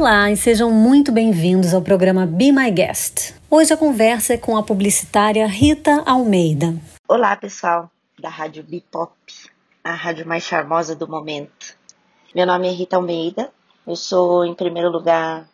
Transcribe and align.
Olá 0.00 0.30
e 0.30 0.36
sejam 0.36 0.70
muito 0.70 1.12
bem-vindos 1.12 1.74
ao 1.74 1.82
programa 1.82 2.24
Be 2.24 2.50
My 2.50 2.70
Guest. 2.70 3.34
Hoje 3.50 3.74
a 3.74 3.76
conversa 3.76 4.32
é 4.32 4.38
com 4.38 4.56
a 4.56 4.62
publicitária 4.62 5.46
Rita 5.46 6.02
Almeida. 6.06 6.74
Olá, 7.06 7.36
pessoal 7.36 7.90
da 8.18 8.30
Rádio 8.30 8.64
Bipop, 8.64 9.12
a 9.84 9.92
rádio 9.92 10.26
mais 10.26 10.42
charmosa 10.42 10.96
do 10.96 11.06
momento. 11.06 11.76
Meu 12.34 12.46
nome 12.46 12.66
é 12.66 12.70
Rita 12.70 12.96
Almeida. 12.96 13.52
Eu 13.86 13.94
sou, 13.94 14.42
em 14.46 14.54
primeiro 14.54 14.88
lugar, 14.88 15.46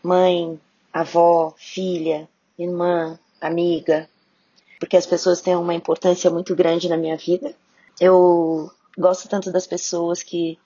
mãe, 0.00 0.56
avó, 0.92 1.52
filha, 1.56 2.28
irmã, 2.56 3.18
amiga, 3.40 4.08
porque 4.78 4.96
as 4.96 5.04
pessoas 5.04 5.40
têm 5.40 5.56
uma 5.56 5.74
importância 5.74 6.30
muito 6.30 6.54
grande 6.54 6.88
na 6.88 6.96
minha 6.96 7.16
vida. 7.16 7.52
Eu 8.00 8.70
gosto 8.96 9.28
tanto 9.28 9.50
das 9.50 9.66
pessoas 9.66 10.22
que 10.22 10.60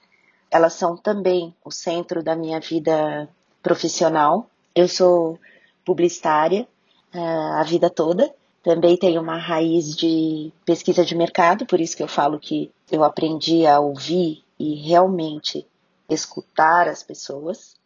elas 0.51 0.75
são 0.75 0.97
também 0.97 1.55
o 1.65 1.70
centro 1.70 2.23
da 2.23 2.34
minha 2.34 2.61
vida 2.61 3.29
profissional. 3.62 4.48
Eu 4.74 4.88
sou 4.88 5.38
publicitária 5.84 6.66
uh, 7.15 7.52
a 7.59 7.62
vida 7.62 7.91
toda. 7.91 8.33
Também 8.62 8.97
tenho 8.97 9.21
uma 9.21 9.38
raiz 9.38 9.97
de 9.97 10.52
pesquisa 10.65 11.05
de 11.05 11.15
mercado, 11.15 11.65
por 11.65 11.80
isso 11.80 11.97
que 11.97 12.02
eu 12.02 12.09
falo 12.09 12.38
que 12.38 12.71
eu 12.91 13.05
aprendi 13.05 13.66
a 13.66 13.79
ouvir 13.79 14.45
e 14.59 14.74
realmente 14.74 15.66
escutar 16.09 16.88
as 16.88 17.02
pessoas. 17.02 17.77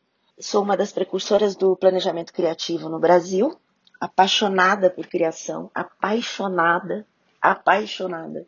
Sou 0.40 0.62
uma 0.62 0.76
das 0.76 0.92
precursoras 0.92 1.54
do 1.54 1.76
planejamento 1.76 2.32
criativo 2.32 2.88
no 2.88 2.98
Brasil, 2.98 3.56
apaixonada 4.00 4.90
por 4.90 5.06
criação, 5.06 5.70
apaixonada, 5.74 7.06
apaixonada 7.40 8.46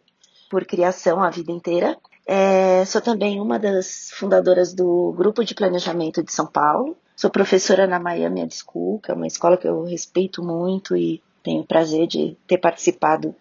por 0.50 0.64
criação 0.64 1.22
a 1.22 1.30
vida 1.30 1.52
inteira. 1.52 1.98
É, 2.26 2.84
sou 2.86 3.02
também 3.02 3.38
uma 3.40 3.58
das 3.58 4.10
fundadoras 4.14 4.72
do 4.72 5.12
Grupo 5.12 5.44
de 5.44 5.54
Planejamento 5.54 6.22
de 6.22 6.32
São 6.32 6.46
Paulo. 6.46 6.96
Sou 7.14 7.30
professora 7.30 7.86
na 7.86 8.00
Miami 8.00 8.40
Ed 8.40 8.54
School, 8.54 8.98
que 8.98 9.10
é 9.10 9.14
uma 9.14 9.26
escola 9.26 9.58
que 9.58 9.68
eu 9.68 9.84
respeito 9.84 10.42
muito 10.42 10.96
e 10.96 11.22
tenho 11.42 11.60
o 11.60 11.66
prazer 11.66 12.06
de 12.06 12.36
ter 12.46 12.58
participado 12.58 13.34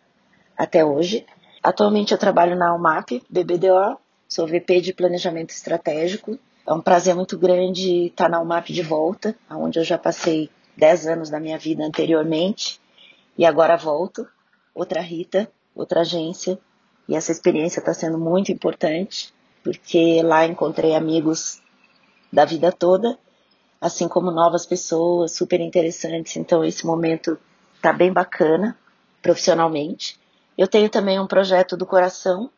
até 0.57 0.83
hoje. 0.83 1.25
Atualmente 1.63 2.11
eu 2.11 2.17
trabalho 2.17 2.57
na 2.57 2.75
UMAP, 2.75 3.23
BBDO, 3.29 3.97
sou 4.27 4.45
VP 4.45 4.81
de 4.81 4.93
Planejamento 4.93 5.51
Estratégico. 5.51 6.37
É 6.67 6.73
um 6.73 6.81
prazer 6.81 7.15
muito 7.15 7.37
grande 7.37 8.07
estar 8.07 8.29
na 8.29 8.41
UMAP 8.41 8.67
de 8.73 8.81
volta, 8.81 9.33
onde 9.49 9.79
eu 9.79 9.83
já 9.83 9.97
passei 9.97 10.49
10 10.75 11.07
anos 11.07 11.29
da 11.29 11.39
minha 11.39 11.57
vida 11.57 11.85
anteriormente 11.85 12.81
e 13.37 13.45
agora 13.45 13.77
volto. 13.77 14.27
Outra 14.75 14.99
Rita, 14.99 15.49
outra 15.73 16.01
agência, 16.01 16.59
e 17.07 17.15
essa 17.15 17.31
experiência 17.31 17.79
está 17.79 17.93
sendo 17.93 18.17
muito 18.17 18.51
importante, 18.51 19.33
porque 19.63 20.21
lá 20.23 20.45
encontrei 20.45 20.95
amigos 20.95 21.61
da 22.31 22.45
vida 22.45 22.71
toda, 22.71 23.17
assim 23.79 24.07
como 24.07 24.31
novas 24.31 24.65
pessoas 24.65 25.33
super 25.33 25.59
interessantes. 25.59 26.37
Então, 26.37 26.63
esse 26.63 26.85
momento 26.85 27.37
está 27.75 27.91
bem 27.91 28.11
bacana 28.11 28.77
profissionalmente. 29.21 30.19
Eu 30.57 30.67
tenho 30.67 30.89
também 30.89 31.19
um 31.19 31.27
projeto 31.27 31.75
do 31.75 31.85
coração 31.85 32.49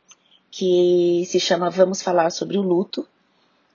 que 0.52 1.24
se 1.28 1.40
chama 1.40 1.70
Vamos 1.70 2.02
Falar 2.02 2.30
sobre 2.30 2.58
o 2.58 2.62
Luto 2.62 3.08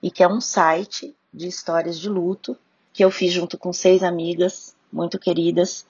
e 0.03 0.11
que 0.11 0.23
é 0.23 0.29
um 0.29 0.41
site 0.41 1.15
de 1.33 1.47
histórias 1.47 1.99
de 1.99 2.09
luto 2.09 2.57
que 2.93 3.05
eu 3.05 3.11
fiz 3.11 3.33
junto 3.33 3.57
com 3.59 3.73
seis 3.73 4.03
amigas 4.03 4.75
muito 4.93 5.19
queridas 5.19 5.87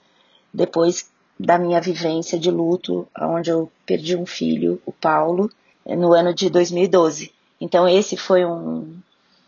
depois 0.52 1.10
da 1.40 1.58
minha 1.58 1.80
vivência 1.80 2.38
de 2.38 2.50
luto, 2.50 3.08
onde 3.18 3.50
eu 3.50 3.70
perdi 3.86 4.14
um 4.14 4.26
filho, 4.26 4.80
o 4.84 4.92
Paulo, 4.92 5.50
no 5.86 6.12
ano 6.12 6.34
de 6.34 6.50
2012. 6.50 7.32
Então 7.58 7.88
esse 7.88 8.14
foi 8.14 8.44
um, 8.44 8.94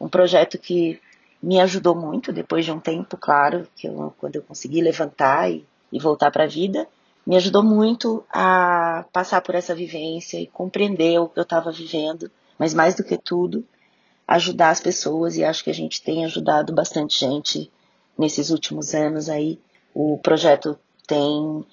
um 0.00 0.08
projeto 0.08 0.58
que 0.58 0.98
me 1.42 1.60
ajudou 1.60 1.94
muito 1.94 2.32
depois 2.32 2.64
de 2.64 2.72
um 2.72 2.80
tempo, 2.80 3.16
claro, 3.18 3.68
que 3.76 3.86
eu, 3.86 4.14
quando 4.18 4.36
eu 4.36 4.42
consegui 4.42 4.80
levantar 4.80 5.50
e, 5.50 5.66
e 5.92 5.98
voltar 5.98 6.30
para 6.30 6.44
a 6.44 6.48
vida, 6.48 6.88
me 7.26 7.36
ajudou 7.36 7.62
muito 7.62 8.24
a 8.30 9.04
passar 9.12 9.42
por 9.42 9.54
essa 9.54 9.74
vivência 9.74 10.40
e 10.40 10.46
compreender 10.46 11.18
o 11.20 11.28
que 11.28 11.38
eu 11.38 11.42
estava 11.42 11.70
vivendo, 11.70 12.30
mas 12.58 12.72
mais 12.72 12.94
do 12.94 13.04
que 13.04 13.18
tudo, 13.18 13.64
ajudar 14.26 14.70
as 14.70 14.80
pessoas 14.80 15.36
e 15.36 15.44
acho 15.44 15.62
que 15.62 15.70
a 15.70 15.74
gente 15.74 16.02
tem 16.02 16.24
ajudado 16.24 16.72
bastante 16.72 17.20
gente 17.20 17.70
nesses 18.16 18.48
últimos 18.48 18.94
anos 18.94 19.28
aí. 19.28 19.58
O 19.94 20.18
projeto 20.18 20.78
tem 21.06 21.66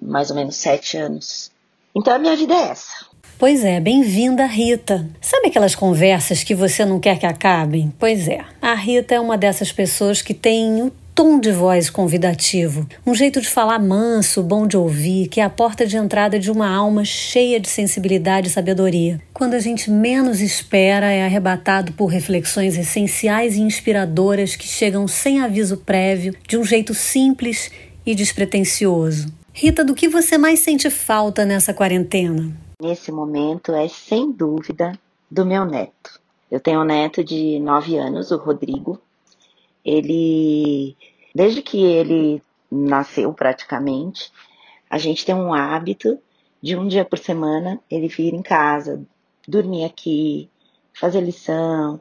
mais 0.00 0.30
ou 0.30 0.36
menos 0.36 0.56
sete 0.56 0.96
anos. 0.96 1.50
Então 1.94 2.14
a 2.14 2.18
minha 2.18 2.36
vida 2.36 2.54
é 2.54 2.68
essa. 2.68 3.10
Pois 3.38 3.64
é, 3.64 3.80
bem-vinda, 3.80 4.44
Rita. 4.44 5.08
Sabe 5.20 5.48
aquelas 5.48 5.74
conversas 5.74 6.44
que 6.44 6.54
você 6.54 6.84
não 6.84 7.00
quer 7.00 7.18
que 7.18 7.24
acabem? 7.24 7.92
Pois 7.98 8.28
é, 8.28 8.44
a 8.60 8.74
Rita 8.74 9.14
é 9.14 9.20
uma 9.20 9.38
dessas 9.38 9.72
pessoas 9.72 10.20
que 10.20 10.34
tem 10.34 10.82
um 10.82 10.90
tom 11.14 11.40
de 11.40 11.50
voz 11.50 11.90
convidativo, 11.90 12.86
um 13.06 13.14
jeito 13.14 13.40
de 13.40 13.48
falar 13.48 13.78
manso, 13.78 14.42
bom 14.42 14.66
de 14.66 14.76
ouvir, 14.76 15.28
que 15.28 15.40
é 15.40 15.44
a 15.44 15.50
porta 15.50 15.86
de 15.86 15.96
entrada 15.96 16.38
de 16.38 16.50
uma 16.50 16.68
alma 16.68 17.04
cheia 17.04 17.58
de 17.58 17.68
sensibilidade 17.68 18.48
e 18.48 18.50
sabedoria. 18.50 19.20
Quando 19.32 19.54
a 19.54 19.60
gente 19.60 19.90
menos 19.90 20.40
espera, 20.40 21.10
é 21.10 21.24
arrebatado 21.24 21.92
por 21.92 22.06
reflexões 22.06 22.76
essenciais 22.76 23.56
e 23.56 23.60
inspiradoras 23.60 24.56
que 24.56 24.66
chegam 24.66 25.08
sem 25.08 25.40
aviso 25.40 25.78
prévio, 25.78 26.34
de 26.46 26.56
um 26.56 26.64
jeito 26.64 26.94
simples 26.94 27.70
e 28.04 28.14
despretensioso. 28.14 29.39
Rita, 29.62 29.84
do 29.84 29.94
que 29.94 30.08
você 30.08 30.38
mais 30.38 30.60
sente 30.60 30.88
falta 30.88 31.44
nessa 31.44 31.74
quarentena? 31.74 32.50
Nesse 32.80 33.12
momento 33.12 33.74
é 33.74 33.88
sem 33.88 34.32
dúvida 34.32 34.98
do 35.30 35.44
meu 35.44 35.66
neto. 35.66 36.18
Eu 36.50 36.58
tenho 36.58 36.80
um 36.80 36.84
neto 36.84 37.22
de 37.22 37.60
9 37.60 37.94
anos, 37.98 38.30
o 38.30 38.38
Rodrigo. 38.38 38.98
Ele, 39.84 40.96
desde 41.34 41.60
que 41.60 41.84
ele 41.84 42.42
nasceu 42.72 43.34
praticamente, 43.34 44.32
a 44.88 44.96
gente 44.96 45.26
tem 45.26 45.34
um 45.34 45.52
hábito 45.52 46.18
de 46.62 46.74
um 46.74 46.88
dia 46.88 47.04
por 47.04 47.18
semana 47.18 47.78
ele 47.90 48.08
vir 48.08 48.32
em 48.32 48.40
casa, 48.40 49.04
dormir 49.46 49.84
aqui, 49.84 50.48
fazer 50.98 51.20
lição, 51.20 52.00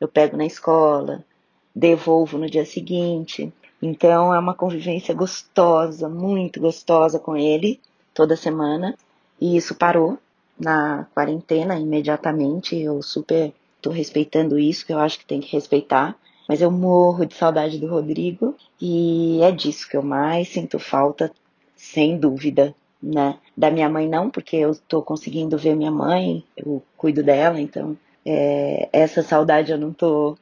eu 0.00 0.08
pego 0.08 0.36
na 0.36 0.44
escola, 0.44 1.24
devolvo 1.72 2.36
no 2.36 2.50
dia 2.50 2.66
seguinte. 2.66 3.52
Então 3.82 4.34
é 4.34 4.38
uma 4.38 4.54
convivência 4.54 5.14
gostosa, 5.14 6.08
muito 6.08 6.60
gostosa 6.60 7.18
com 7.18 7.36
ele, 7.36 7.80
toda 8.12 8.36
semana. 8.36 8.94
E 9.40 9.56
isso 9.56 9.74
parou 9.74 10.18
na 10.58 11.06
quarentena 11.14 11.78
imediatamente. 11.78 12.76
Eu 12.76 13.02
super 13.02 13.52
tô 13.80 13.90
respeitando 13.90 14.58
isso, 14.58 14.84
que 14.84 14.92
eu 14.92 14.98
acho 14.98 15.18
que 15.18 15.26
tem 15.26 15.40
que 15.40 15.52
respeitar. 15.52 16.16
Mas 16.48 16.60
eu 16.60 16.70
morro 16.70 17.24
de 17.24 17.34
saudade 17.34 17.78
do 17.78 17.86
Rodrigo 17.86 18.56
e 18.80 19.40
é 19.40 19.52
disso 19.52 19.88
que 19.88 19.96
eu 19.96 20.02
mais 20.02 20.48
sinto 20.48 20.78
falta, 20.78 21.30
sem 21.76 22.18
dúvida, 22.18 22.74
né? 23.00 23.38
Da 23.56 23.70
minha 23.70 23.88
mãe 23.88 24.08
não, 24.08 24.28
porque 24.28 24.56
eu 24.56 24.74
tô 24.88 25.00
conseguindo 25.00 25.56
ver 25.56 25.76
minha 25.76 25.92
mãe, 25.92 26.44
eu 26.56 26.82
cuido 26.96 27.22
dela, 27.22 27.60
então 27.60 27.96
é, 28.26 28.88
essa 28.92 29.22
saudade 29.22 29.70
eu 29.70 29.78
não 29.78 29.92
tô, 29.92 30.36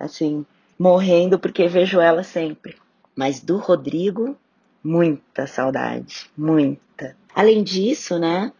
assim, 0.00 0.44
morrendo 0.78 1.38
porque 1.38 1.66
vejo 1.68 2.00
ela 2.00 2.22
sempre. 2.22 2.76
Mas 3.14 3.40
do 3.40 3.56
Rodrigo, 3.56 4.36
muita 4.82 5.46
saudade, 5.46 6.30
muita. 6.36 7.16
Além 7.34 7.62
disso, 7.62 8.18
né, 8.18 8.52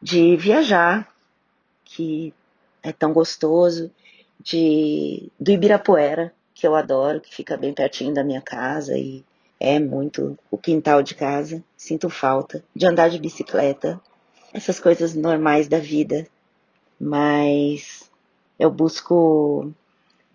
de 0.00 0.36
viajar, 0.36 1.12
que 1.84 2.32
é 2.82 2.92
tão 2.92 3.12
gostoso, 3.12 3.90
de 4.40 5.30
do 5.38 5.50
Ibirapuera, 5.50 6.32
que 6.54 6.66
eu 6.66 6.74
adoro, 6.74 7.20
que 7.20 7.34
fica 7.34 7.56
bem 7.56 7.74
pertinho 7.74 8.14
da 8.14 8.24
minha 8.24 8.40
casa 8.40 8.96
e 8.96 9.24
é 9.58 9.78
muito 9.78 10.38
o 10.50 10.56
quintal 10.56 11.02
de 11.02 11.14
casa. 11.14 11.62
Sinto 11.76 12.08
falta 12.08 12.62
de 12.74 12.86
andar 12.86 13.08
de 13.08 13.18
bicicleta, 13.18 14.00
essas 14.52 14.80
coisas 14.80 15.14
normais 15.14 15.68
da 15.68 15.78
vida, 15.78 16.26
mas 16.98 18.10
eu 18.58 18.70
busco 18.70 19.72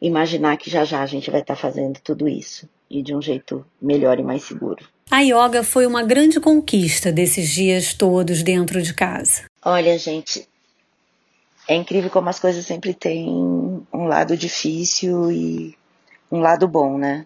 imaginar 0.01 0.57
que 0.57 0.69
já 0.69 0.83
já 0.83 1.01
a 1.01 1.05
gente 1.05 1.29
vai 1.29 1.41
estar 1.41 1.55
tá 1.55 1.61
fazendo 1.61 1.99
tudo 1.99 2.27
isso 2.27 2.67
e 2.89 3.01
de 3.01 3.15
um 3.15 3.21
jeito 3.21 3.65
melhor 3.81 4.19
e 4.19 4.23
mais 4.23 4.43
seguro. 4.43 4.85
A 5.09 5.19
yoga 5.21 5.63
foi 5.63 5.85
uma 5.85 6.03
grande 6.03 6.39
conquista 6.39 7.11
desses 7.11 7.49
dias 7.49 7.93
todos 7.93 8.43
dentro 8.43 8.81
de 8.81 8.93
casa. 8.93 9.43
Olha, 9.63 9.97
gente, 9.97 10.47
é 11.67 11.75
incrível 11.75 12.09
como 12.09 12.29
as 12.29 12.39
coisas 12.39 12.65
sempre 12.65 12.93
têm 12.93 13.29
um 13.29 14.05
lado 14.07 14.35
difícil 14.35 15.31
e 15.31 15.77
um 16.31 16.39
lado 16.39 16.67
bom, 16.67 16.97
né? 16.97 17.25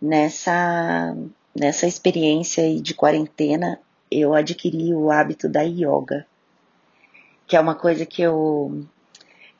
Nessa, 0.00 1.14
nessa 1.54 1.86
experiência 1.86 2.74
de 2.80 2.94
quarentena, 2.94 3.78
eu 4.10 4.34
adquiri 4.34 4.94
o 4.94 5.10
hábito 5.10 5.48
da 5.48 5.62
yoga, 5.62 6.26
que 7.46 7.56
é 7.56 7.60
uma 7.60 7.74
coisa 7.74 8.06
que 8.06 8.22
eu 8.22 8.84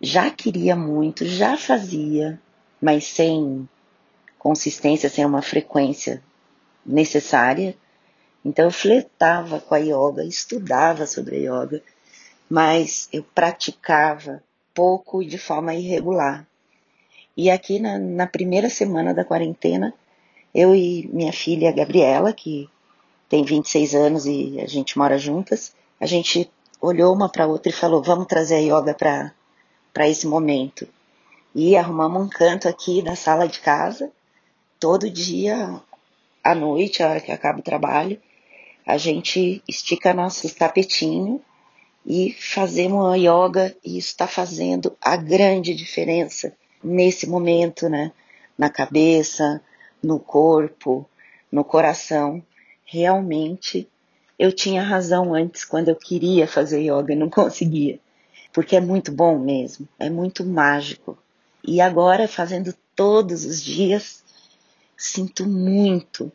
já 0.01 0.31
queria 0.31 0.75
muito, 0.75 1.27
já 1.27 1.57
fazia, 1.57 2.41
mas 2.81 3.05
sem 3.05 3.69
consistência, 4.39 5.11
sem 5.11 5.25
uma 5.27 5.43
frequência 5.43 6.23
necessária. 6.85 7.77
Então 8.45 8.65
eu 8.65 8.71
flertava 8.71 9.61
com 9.61 9.75
a 9.75 9.79
yoga, 9.79 10.25
estudava 10.25 11.07
sobre 11.07 11.37
a 11.37 11.63
yoga, 11.63 11.83
mas 12.49 13.09
eu 13.13 13.23
praticava 13.35 14.43
pouco 14.73 15.23
e 15.23 15.27
de 15.27 15.37
forma 15.37 15.75
irregular. 15.75 16.47
E 17.37 17.51
aqui 17.51 17.79
na, 17.79 17.99
na 17.99 18.27
primeira 18.27 18.71
semana 18.71 19.13
da 19.13 19.25
quarentena, 19.25 19.93
eu 20.55 20.75
e 20.75 21.09
minha 21.13 21.33
filha 21.33 21.71
Gabriela, 21.71 22.33
que 22.33 22.69
tem 23.29 23.45
26 23.45 23.95
anos 23.95 24.27
e 24.27 24.59
a 24.61 24.67
gente 24.67 24.99
mora 24.99 25.19
juntas, 25.19 25.75
a 26.01 26.07
gente 26.07 26.51
olhou 26.81 27.15
uma 27.15 27.29
para 27.29 27.47
outra 27.47 27.71
e 27.71 27.75
falou: 27.75 28.03
vamos 28.03 28.27
trazer 28.27 28.57
a 28.57 28.59
yoga 28.59 28.95
para 28.95 29.33
esse 29.99 30.27
momento. 30.27 30.89
E 31.55 31.77
arrumamos 31.77 32.23
um 32.23 32.29
canto 32.29 32.69
aqui 32.69 33.03
na 33.03 33.17
sala 33.17 33.49
de 33.49 33.61
casa, 33.61 34.11
todo 34.79 35.11
dia 35.11 35.81
à 36.43 36.55
noite, 36.55 37.03
a 37.03 37.11
hora 37.11 37.21
que 37.21 37.33
acaba 37.33 37.59
o 37.59 37.63
trabalho, 37.63 38.21
a 38.87 38.97
gente 38.97 39.63
estica 39.69 40.15
nosso 40.15 40.53
tapetinho 40.55 41.41
e 42.05 42.33
fazemos 42.33 43.13
a 43.13 43.17
yoga 43.17 43.77
e 43.85 43.99
isso 43.99 44.09
está 44.09 44.27
fazendo 44.27 44.97
a 45.01 45.17
grande 45.17 45.75
diferença 45.75 46.57
nesse 46.83 47.27
momento, 47.27 47.89
né? 47.89 48.13
Na 48.57 48.71
cabeça, 48.71 49.61
no 50.03 50.19
corpo, 50.19 51.09
no 51.53 51.63
coração. 51.63 52.43
Realmente 52.85 53.89
eu 54.39 54.51
tinha 54.51 54.83
razão 54.83 55.35
antes 55.35 55.65
quando 55.65 55.89
eu 55.89 55.97
queria 55.97 56.49
fazer 56.49 56.81
yoga 56.81 57.13
e 57.13 57.17
não 57.17 57.29
conseguia. 57.29 58.01
Porque 58.53 58.77
é 58.77 58.81
muito 58.81 59.13
bom 59.13 59.39
mesmo, 59.39 59.89
é 59.99 60.11
muito 60.11 60.45
mágico. 60.45 61.17
E 61.63 61.81
agora, 61.81 62.27
fazendo 62.27 62.75
todos 62.95 63.45
os 63.45 63.63
dias, 63.63 64.25
sinto 64.97 65.47
muito 65.47 66.31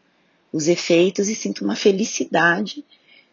os 0.51 0.67
efeitos 0.67 1.27
e 1.27 1.35
sinto 1.35 1.63
uma 1.63 1.75
felicidade 1.75 2.85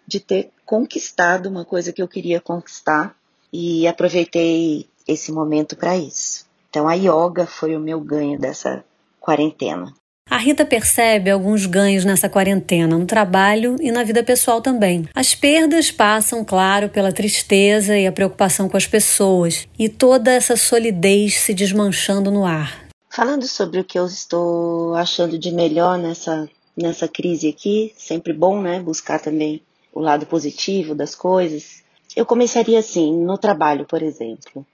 de 0.06 0.18
ter 0.18 0.50
conquistado 0.66 1.46
uma 1.48 1.64
coisa 1.64 1.92
que 1.92 2.02
eu 2.02 2.08
queria 2.08 2.40
conquistar 2.40 3.16
e 3.52 3.86
aproveitei 3.86 4.88
esse 5.06 5.30
momento 5.30 5.76
para 5.76 5.96
isso. 5.96 6.46
Então 6.68 6.88
a 6.88 6.94
yoga 6.94 7.46
foi 7.46 7.76
o 7.76 7.80
meu 7.80 8.00
ganho 8.00 8.38
dessa 8.38 8.84
quarentena. 9.20 9.94
A 10.32 10.38
Rita 10.38 10.64
percebe 10.64 11.30
alguns 11.30 11.66
ganhos 11.66 12.06
nessa 12.06 12.26
quarentena, 12.26 12.96
no 12.96 13.04
trabalho 13.04 13.76
e 13.80 13.92
na 13.92 14.02
vida 14.02 14.24
pessoal 14.24 14.62
também. 14.62 15.06
As 15.14 15.34
perdas 15.34 15.90
passam, 15.90 16.42
claro, 16.42 16.88
pela 16.88 17.12
tristeza 17.12 17.98
e 17.98 18.06
a 18.06 18.12
preocupação 18.12 18.66
com 18.66 18.78
as 18.78 18.86
pessoas 18.86 19.68
e 19.78 19.90
toda 19.90 20.32
essa 20.32 20.56
solidez 20.56 21.34
se 21.34 21.52
desmanchando 21.52 22.30
no 22.30 22.46
ar. 22.46 22.88
Falando 23.10 23.46
sobre 23.46 23.80
o 23.80 23.84
que 23.84 23.98
eu 23.98 24.06
estou 24.06 24.94
achando 24.94 25.38
de 25.38 25.52
melhor 25.52 25.98
nessa, 25.98 26.48
nessa 26.74 27.06
crise 27.06 27.48
aqui, 27.48 27.92
sempre 27.94 28.32
bom, 28.32 28.62
né? 28.62 28.80
Buscar 28.80 29.20
também 29.20 29.60
o 29.92 30.00
lado 30.00 30.24
positivo 30.24 30.94
das 30.94 31.14
coisas. 31.14 31.82
Eu 32.16 32.24
começaria 32.24 32.78
assim, 32.78 33.14
no 33.14 33.36
trabalho, 33.36 33.84
por 33.84 34.02
exemplo. 34.02 34.64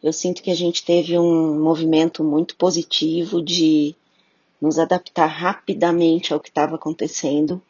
Eu 0.00 0.12
sinto 0.12 0.40
que 0.40 0.52
a 0.52 0.54
gente 0.54 0.84
teve 0.84 1.18
um 1.18 1.60
movimento 1.60 2.22
muito 2.22 2.54
positivo 2.54 3.42
de 3.42 3.96
nos 4.64 4.78
adaptar 4.78 5.26
rapidamente 5.26 6.32
ao 6.32 6.40
que 6.40 6.48
estava 6.48 6.76
acontecendo, 6.76 7.60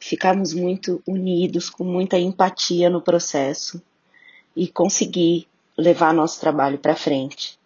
ficarmos 0.00 0.52
muito 0.52 1.00
unidos, 1.06 1.70
com 1.70 1.84
muita 1.84 2.18
empatia 2.18 2.90
no 2.90 3.00
processo 3.00 3.80
e 4.56 4.66
conseguir 4.66 5.46
levar 5.78 6.12
nosso 6.12 6.40
trabalho 6.40 6.76
para 6.76 6.96
frente. 6.96 7.56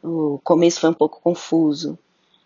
O 0.00 0.38
começo 0.44 0.78
foi 0.78 0.90
um 0.90 0.94
pouco 0.94 1.20
confuso, 1.20 1.98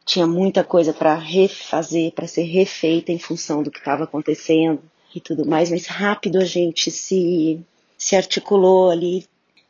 tinha 0.03 0.27
muita 0.27 0.65
coisa 0.65 0.95
para 0.95 1.15
refazer, 1.15 2.13
para 2.13 2.27
ser 2.27 2.45
refeita 2.45 3.13
em 3.13 3.19
função 3.19 3.63
do 3.63 3.71
que 3.71 3.81
estava 3.81 4.05
acontecendo 4.05 4.81
e 5.15 5.21
tudo 5.21 5.45
mais, 5.45 5.71
mas 5.71 5.85
rápido 5.85 6.39
a 6.39 6.45
gente 6.47 6.91
se, 6.91 7.61
se 7.99 8.17
articulou 8.17 8.89
ali 8.89 9.27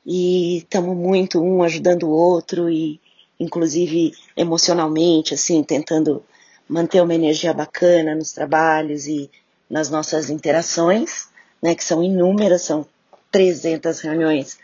e 0.06 0.58
estamos 0.58 0.96
muito 0.96 1.42
um 1.42 1.64
ajudando 1.64 2.04
o 2.04 2.12
outro 2.12 2.70
e 2.70 3.00
inclusive 3.38 4.12
emocionalmente, 4.36 5.34
assim, 5.34 5.62
tentando 5.62 6.24
manter 6.68 7.02
uma 7.02 7.14
energia 7.14 7.52
bacana 7.52 8.14
nos 8.14 8.32
trabalhos 8.32 9.06
e 9.06 9.30
nas 9.70 9.90
nossas 9.90 10.30
interações, 10.30 11.28
né, 11.62 11.74
que 11.74 11.84
são 11.84 12.02
inúmeras, 12.02 12.62
são 12.62 12.86
300 13.30 14.00
reuniões 14.00 14.58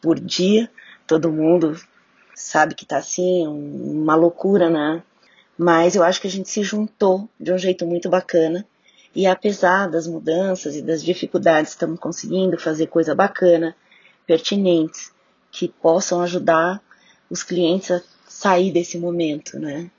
por 0.00 0.20
dia, 0.20 0.70
todo 1.06 1.32
mundo 1.32 1.78
sabe 2.34 2.74
que 2.74 2.84
tá 2.84 2.98
assim, 2.98 3.46
uma 3.46 4.14
loucura, 4.14 4.68
né? 4.68 5.02
Mas 5.56 5.96
eu 5.96 6.02
acho 6.02 6.20
que 6.20 6.26
a 6.26 6.30
gente 6.30 6.50
se 6.50 6.62
juntou 6.62 7.28
de 7.40 7.50
um 7.50 7.56
jeito 7.56 7.86
muito 7.86 8.10
bacana 8.10 8.66
e 9.16 9.26
apesar 9.26 9.88
das 9.88 10.06
mudanças 10.06 10.76
e 10.76 10.82
das 10.82 11.02
dificuldades, 11.02 11.70
estamos 11.70 11.98
conseguindo 11.98 12.58
fazer 12.58 12.88
coisa 12.88 13.14
bacana, 13.14 13.74
pertinentes, 14.26 15.10
que 15.50 15.68
possam 15.68 16.20
ajudar 16.20 16.82
os 17.30 17.42
clientes 17.42 17.90
a 17.90 18.02
sair 18.28 18.72
desse 18.72 18.98
momento, 18.98 19.58
né? 19.58 19.90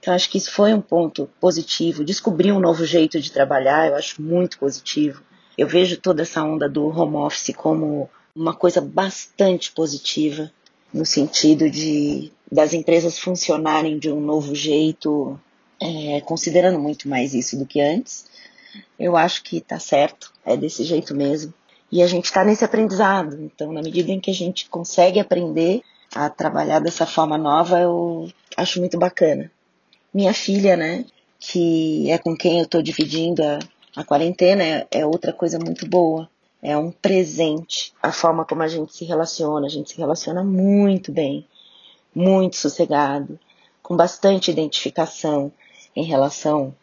Então 0.00 0.14
acho 0.14 0.28
que 0.28 0.38
isso 0.38 0.50
foi 0.50 0.74
um 0.74 0.80
ponto 0.80 1.28
positivo. 1.40 2.04
Descobrir 2.04 2.52
um 2.52 2.58
novo 2.58 2.84
jeito 2.84 3.20
de 3.20 3.30
trabalhar, 3.30 3.88
eu 3.88 3.96
acho 3.96 4.20
muito 4.20 4.58
positivo. 4.58 5.22
Eu 5.56 5.68
vejo 5.68 5.96
toda 5.96 6.22
essa 6.22 6.42
onda 6.42 6.68
do 6.68 6.86
home 6.86 7.16
office 7.16 7.54
como 7.54 8.10
uma 8.34 8.54
coisa 8.54 8.80
bastante 8.80 9.70
positiva 9.70 10.50
no 10.92 11.06
sentido 11.06 11.70
de 11.70 12.32
das 12.50 12.74
empresas 12.74 13.18
funcionarem 13.18 13.98
de 13.98 14.10
um 14.10 14.20
novo 14.20 14.54
jeito, 14.54 15.40
é, 15.80 16.20
considerando 16.20 16.78
muito 16.78 17.08
mais 17.08 17.32
isso 17.32 17.56
do 17.56 17.64
que 17.64 17.80
antes. 17.80 18.26
Eu 18.98 19.16
acho 19.16 19.42
que 19.42 19.56
está 19.56 19.78
certo, 19.78 20.32
é 20.44 20.54
desse 20.54 20.84
jeito 20.84 21.14
mesmo. 21.14 21.54
E 21.90 22.02
a 22.02 22.06
gente 22.06 22.26
está 22.26 22.44
nesse 22.44 22.64
aprendizado. 22.64 23.40
Então, 23.40 23.72
na 23.72 23.82
medida 23.82 24.10
em 24.10 24.20
que 24.20 24.30
a 24.30 24.34
gente 24.34 24.68
consegue 24.68 25.18
aprender, 25.18 25.82
a 26.14 26.28
trabalhar 26.28 26.80
dessa 26.80 27.06
forma 27.06 27.38
nova, 27.38 27.80
eu 27.80 28.30
acho 28.56 28.80
muito 28.80 28.98
bacana. 28.98 29.50
Minha 30.12 30.34
filha, 30.34 30.76
né, 30.76 31.04
que 31.38 32.10
é 32.10 32.18
com 32.18 32.36
quem 32.36 32.58
eu 32.58 32.64
estou 32.64 32.82
dividindo 32.82 33.42
a, 33.42 33.58
a 33.96 34.04
quarentena, 34.04 34.62
é, 34.62 34.86
é 34.90 35.06
outra 35.06 35.32
coisa 35.32 35.58
muito 35.58 35.88
boa. 35.88 36.28
É 36.62 36.76
um 36.76 36.92
presente 36.92 37.92
a 38.00 38.12
forma 38.12 38.44
como 38.44 38.62
a 38.62 38.68
gente 38.68 38.94
se 38.94 39.04
relaciona. 39.04 39.66
A 39.66 39.70
gente 39.70 39.90
se 39.90 39.98
relaciona 39.98 40.44
muito 40.44 41.10
bem, 41.10 41.46
muito 42.14 42.56
sossegado, 42.56 43.38
com 43.82 43.96
bastante 43.96 44.50
identificação 44.50 45.50
em 45.96 46.04
relação 46.04 46.74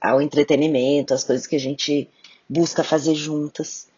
ao 0.00 0.20
entretenimento, 0.20 1.14
as 1.14 1.24
coisas 1.24 1.46
que 1.46 1.56
a 1.56 1.60
gente 1.60 2.10
busca 2.48 2.84
fazer 2.84 3.14
juntas. 3.14 3.88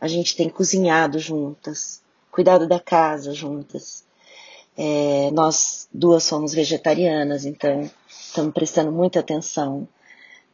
A 0.00 0.06
gente 0.06 0.36
tem 0.36 0.48
cozinhado 0.48 1.18
juntas, 1.18 2.02
cuidado 2.30 2.68
da 2.68 2.78
casa 2.78 3.32
juntas, 3.32 4.05
é, 4.76 5.30
nós 5.32 5.88
duas 5.92 6.24
somos 6.24 6.52
vegetarianas, 6.52 7.44
então 7.44 7.90
estamos 8.08 8.52
prestando 8.52 8.92
muita 8.92 9.20
atenção 9.20 9.88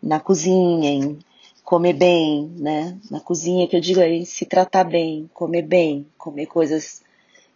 na 0.02 0.20
cozinha, 0.20 0.90
em 0.90 1.18
comer 1.64 1.94
bem, 1.94 2.52
né? 2.56 2.98
Na 3.10 3.20
cozinha 3.20 3.66
que 3.66 3.76
eu 3.76 3.80
digo 3.80 4.00
aí, 4.00 4.24
se 4.26 4.44
tratar 4.46 4.84
bem, 4.84 5.30
comer 5.32 5.62
bem, 5.62 6.06
comer 6.18 6.46
coisas 6.46 7.02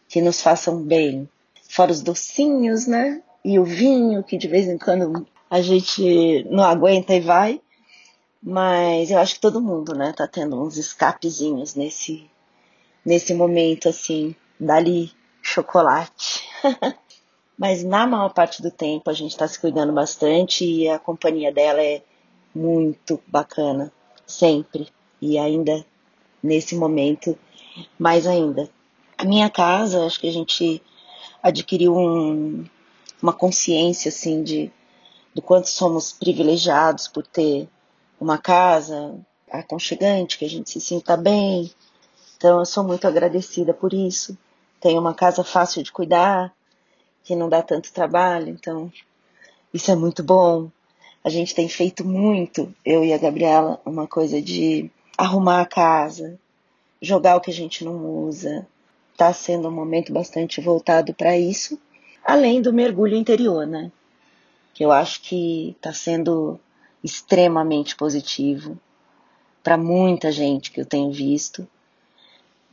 que 0.08 0.20
nos 0.20 0.40
façam 0.40 0.82
bem. 0.82 1.28
Fora 1.68 1.92
os 1.92 2.00
docinhos, 2.00 2.86
né? 2.86 3.22
E 3.44 3.58
o 3.58 3.64
vinho, 3.64 4.22
que 4.22 4.36
de 4.36 4.48
vez 4.48 4.68
em 4.68 4.78
quando 4.78 5.26
a 5.50 5.60
gente 5.60 6.44
não 6.50 6.64
aguenta 6.64 7.14
e 7.14 7.20
vai. 7.20 7.60
Mas 8.42 9.10
eu 9.10 9.18
acho 9.18 9.34
que 9.34 9.40
todo 9.40 9.60
mundo, 9.60 9.94
né, 9.94 10.12
tá 10.16 10.26
tendo 10.26 10.62
uns 10.62 10.76
escapezinhos 10.76 11.74
nesse, 11.74 12.30
nesse 13.04 13.34
momento, 13.34 13.88
assim, 13.88 14.36
dali 14.58 15.10
chocolate. 15.42 16.42
Mas 17.58 17.82
na 17.82 18.06
maior 18.06 18.32
parte 18.32 18.62
do 18.62 18.70
tempo 18.70 19.08
a 19.08 19.12
gente 19.12 19.30
está 19.30 19.46
se 19.48 19.58
cuidando 19.58 19.92
bastante 19.92 20.64
e 20.64 20.88
a 20.88 20.98
companhia 20.98 21.52
dela 21.52 21.82
é 21.82 22.02
muito 22.54 23.20
bacana, 23.26 23.92
sempre. 24.26 24.88
E 25.20 25.38
ainda 25.38 25.84
nesse 26.42 26.76
momento, 26.76 27.38
mais 27.98 28.26
ainda. 28.26 28.68
A 29.16 29.24
minha 29.24 29.48
casa, 29.48 30.04
acho 30.04 30.20
que 30.20 30.28
a 30.28 30.32
gente 30.32 30.82
adquiriu 31.42 31.96
um, 31.96 32.66
uma 33.22 33.32
consciência 33.32 34.10
assim 34.10 34.42
de 34.42 34.70
do 35.34 35.42
quanto 35.42 35.68
somos 35.68 36.12
privilegiados 36.12 37.08
por 37.08 37.26
ter 37.26 37.68
uma 38.18 38.38
casa 38.38 39.18
aconchegante, 39.50 40.38
que 40.38 40.46
a 40.46 40.48
gente 40.48 40.70
se 40.70 40.80
sinta 40.80 41.14
bem. 41.16 41.70
Então 42.36 42.58
eu 42.58 42.64
sou 42.64 42.82
muito 42.84 43.06
agradecida 43.06 43.74
por 43.74 43.92
isso 43.92 44.36
tem 44.80 44.98
uma 44.98 45.14
casa 45.14 45.42
fácil 45.42 45.82
de 45.82 45.92
cuidar, 45.92 46.54
que 47.26 47.36
não 47.36 47.48
dá 47.48 47.62
tanto 47.62 47.92
trabalho, 47.92 48.48
então 48.48 48.90
isso 49.74 49.90
é 49.90 49.96
muito 49.96 50.22
bom. 50.22 50.70
A 51.24 51.28
gente 51.28 51.54
tem 51.54 51.68
feito 51.68 52.04
muito, 52.04 52.72
eu 52.84 53.04
e 53.04 53.12
a 53.12 53.18
Gabriela, 53.18 53.80
uma 53.84 54.06
coisa 54.06 54.40
de 54.40 54.90
arrumar 55.18 55.60
a 55.60 55.66
casa, 55.66 56.38
jogar 57.02 57.36
o 57.36 57.40
que 57.40 57.50
a 57.50 57.54
gente 57.54 57.84
não 57.84 57.96
usa. 58.24 58.66
Está 59.12 59.32
sendo 59.32 59.68
um 59.68 59.72
momento 59.72 60.12
bastante 60.12 60.60
voltado 60.60 61.12
para 61.12 61.36
isso, 61.36 61.78
além 62.24 62.62
do 62.62 62.72
mergulho 62.72 63.16
interior, 63.16 63.66
né? 63.66 63.90
Que 64.72 64.84
eu 64.84 64.92
acho 64.92 65.20
que 65.22 65.74
está 65.76 65.92
sendo 65.92 66.60
extremamente 67.02 67.96
positivo 67.96 68.78
para 69.62 69.76
muita 69.76 70.30
gente 70.30 70.70
que 70.70 70.80
eu 70.80 70.86
tenho 70.86 71.10
visto 71.10 71.66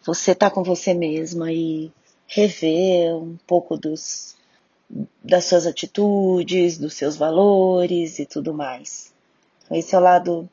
você 0.06 0.36
tá 0.36 0.50
com 0.50 0.64
você 0.64 0.94
mesma 0.94 1.52
e 1.52 1.92
rever 2.28 3.16
um 3.16 3.38
pouco 3.48 3.78
dos, 3.78 4.36
das 5.24 5.46
suas 5.46 5.66
atitudes, 5.66 6.78
dos 6.78 6.94
seus 6.94 7.16
valores 7.16 8.20
e 8.20 8.26
tudo 8.26 8.54
mais. 8.54 9.14
Então, 9.66 9.78
esse 9.78 9.96
é 9.96 9.98
o 9.98 10.02
lado 10.02 10.50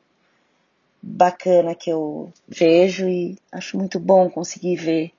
bacana 1.01 1.75
que 1.75 1.89
eu 1.89 2.31
vejo 2.47 3.07
e 3.07 3.37
acho 3.51 3.77
muito 3.77 3.99
bom 3.99 4.29
conseguir 4.29 4.75
ver 4.75 5.11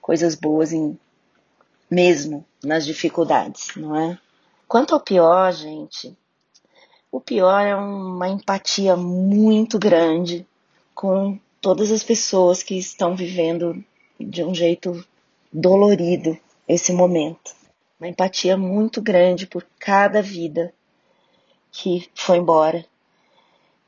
coisas 0.00 0.34
boas 0.34 0.72
em 0.72 0.98
mesmo 1.90 2.44
nas 2.62 2.84
dificuldades, 2.84 3.68
não 3.76 3.96
é? 3.96 4.18
Quanto 4.66 4.94
ao 4.94 5.00
pior, 5.00 5.50
gente, 5.52 6.16
o 7.10 7.20
pior 7.20 7.60
é 7.60 7.74
uma 7.74 8.28
empatia 8.28 8.94
muito 8.96 9.78
grande 9.78 10.46
com 10.94 11.38
todas 11.60 11.90
as 11.90 12.02
pessoas 12.02 12.62
que 12.62 12.76
estão 12.76 13.16
vivendo 13.16 13.82
de 14.20 14.44
um 14.44 14.54
jeito 14.54 15.04
dolorido 15.52 16.36
esse 16.66 16.92
momento. 16.92 17.57
Uma 17.98 18.08
empatia 18.08 18.56
muito 18.56 19.02
grande 19.02 19.46
por 19.46 19.66
cada 19.78 20.22
vida 20.22 20.72
que 21.70 22.08
foi 22.14 22.38
embora, 22.38 22.84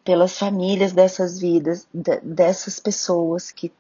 pelas 0.04 0.36
famílias 0.36 0.92
dessas 0.92 1.38
vidas, 1.38 1.86
dessas 2.22 2.80
pessoas 2.80 3.50
que 3.52 3.72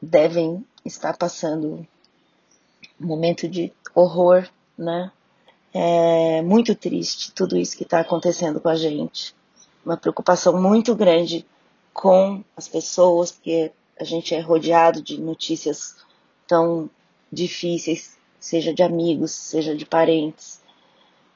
devem 0.00 0.64
estar 0.84 1.16
passando 1.16 1.86
um 3.00 3.06
momento 3.06 3.48
de 3.48 3.72
horror, 3.94 4.48
né? 4.78 5.10
É 5.72 6.40
muito 6.42 6.74
triste 6.76 7.32
tudo 7.32 7.56
isso 7.56 7.76
que 7.76 7.82
está 7.82 7.98
acontecendo 7.98 8.60
com 8.60 8.68
a 8.68 8.76
gente. 8.76 9.34
Uma 9.84 9.96
preocupação 9.96 10.60
muito 10.60 10.94
grande 10.94 11.44
com 11.92 12.44
as 12.56 12.68
pessoas, 12.68 13.32
porque 13.32 13.72
a 13.98 14.04
gente 14.04 14.34
é 14.34 14.40
rodeado 14.40 15.02
de 15.02 15.20
notícias 15.20 15.96
tão 16.46 16.88
difíceis, 17.32 18.16
seja 18.44 18.74
de 18.74 18.82
amigos, 18.82 19.32
seja 19.32 19.74
de 19.74 19.86
parentes, 19.86 20.60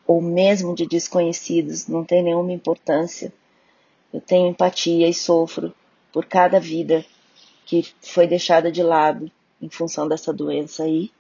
ou 0.07 0.21
mesmo 0.21 0.75
de 0.75 0.87
desconhecidos, 0.87 1.87
não 1.87 2.05
tem 2.05 2.23
nenhuma 2.23 2.53
importância. 2.53 3.33
Eu 4.13 4.21
tenho 4.21 4.49
empatia 4.49 5.09
e 5.09 5.15
sofro 5.15 5.75
por 6.13 6.27
cada 6.27 6.61
vida 6.61 7.03
que 7.65 7.83
foi 8.03 8.27
deixada 8.27 8.71
de 8.71 8.83
lado 8.83 9.31
em 9.61 9.71
função 9.71 10.07
dessa 10.07 10.35
doença 10.35 10.83
aí. 10.83 11.11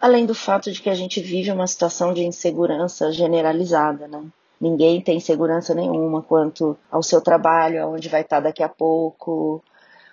Além 0.00 0.26
do 0.26 0.34
fato 0.34 0.72
de 0.72 0.82
que 0.82 0.90
a 0.90 0.96
gente 0.96 1.20
vive 1.20 1.52
uma 1.52 1.66
situação 1.68 2.12
de 2.12 2.24
insegurança 2.24 3.12
generalizada, 3.12 4.08
né? 4.08 4.24
Ninguém 4.60 5.00
tem 5.00 5.20
segurança 5.20 5.74
nenhuma 5.76 6.22
quanto 6.22 6.76
ao 6.90 7.04
seu 7.04 7.20
trabalho, 7.20 7.84
aonde 7.84 8.08
vai 8.08 8.22
estar 8.22 8.40
daqui 8.40 8.64
a 8.64 8.68
pouco. 8.68 9.62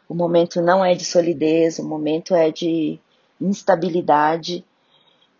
O 0.07 0.13
momento 0.13 0.61
não 0.61 0.85
é 0.85 0.93
de 0.93 1.03
solidez, 1.03 1.79
o 1.79 1.83
momento 1.83 2.35
é 2.35 2.51
de 2.51 2.99
instabilidade. 3.41 4.63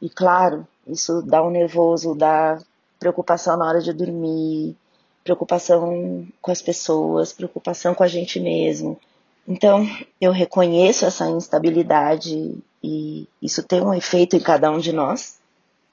E 0.03 0.09
claro, 0.09 0.67
isso 0.85 1.21
dá 1.21 1.41
um 1.41 1.49
nervoso, 1.49 2.13
dá 2.13 2.61
preocupação 2.99 3.55
na 3.55 3.65
hora 3.65 3.81
de 3.81 3.93
dormir, 3.93 4.75
preocupação 5.23 6.27
com 6.41 6.51
as 6.51 6.61
pessoas, 6.61 7.31
preocupação 7.31 7.95
com 7.95 8.03
a 8.03 8.07
gente 8.07 8.37
mesmo. 8.37 8.99
Então, 9.47 9.87
eu 10.19 10.33
reconheço 10.33 11.05
essa 11.05 11.29
instabilidade 11.29 12.53
e 12.83 13.25
isso 13.41 13.63
tem 13.63 13.81
um 13.81 13.93
efeito 13.93 14.35
em 14.35 14.41
cada 14.41 14.69
um 14.69 14.77
de 14.77 14.91
nós 14.91 15.39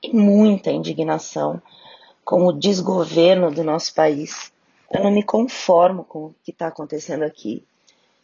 e 0.03 0.13
muita 0.13 0.73
indignação 0.73 1.63
com 2.25 2.49
o 2.49 2.53
desgoverno 2.53 3.49
do 3.53 3.63
nosso 3.63 3.95
país. 3.95 4.51
Eu 4.91 5.05
não 5.05 5.13
me 5.13 5.23
conformo 5.23 6.03
com 6.03 6.19
o 6.27 6.35
que 6.43 6.51
está 6.51 6.67
acontecendo 6.67 7.23
aqui. 7.23 7.63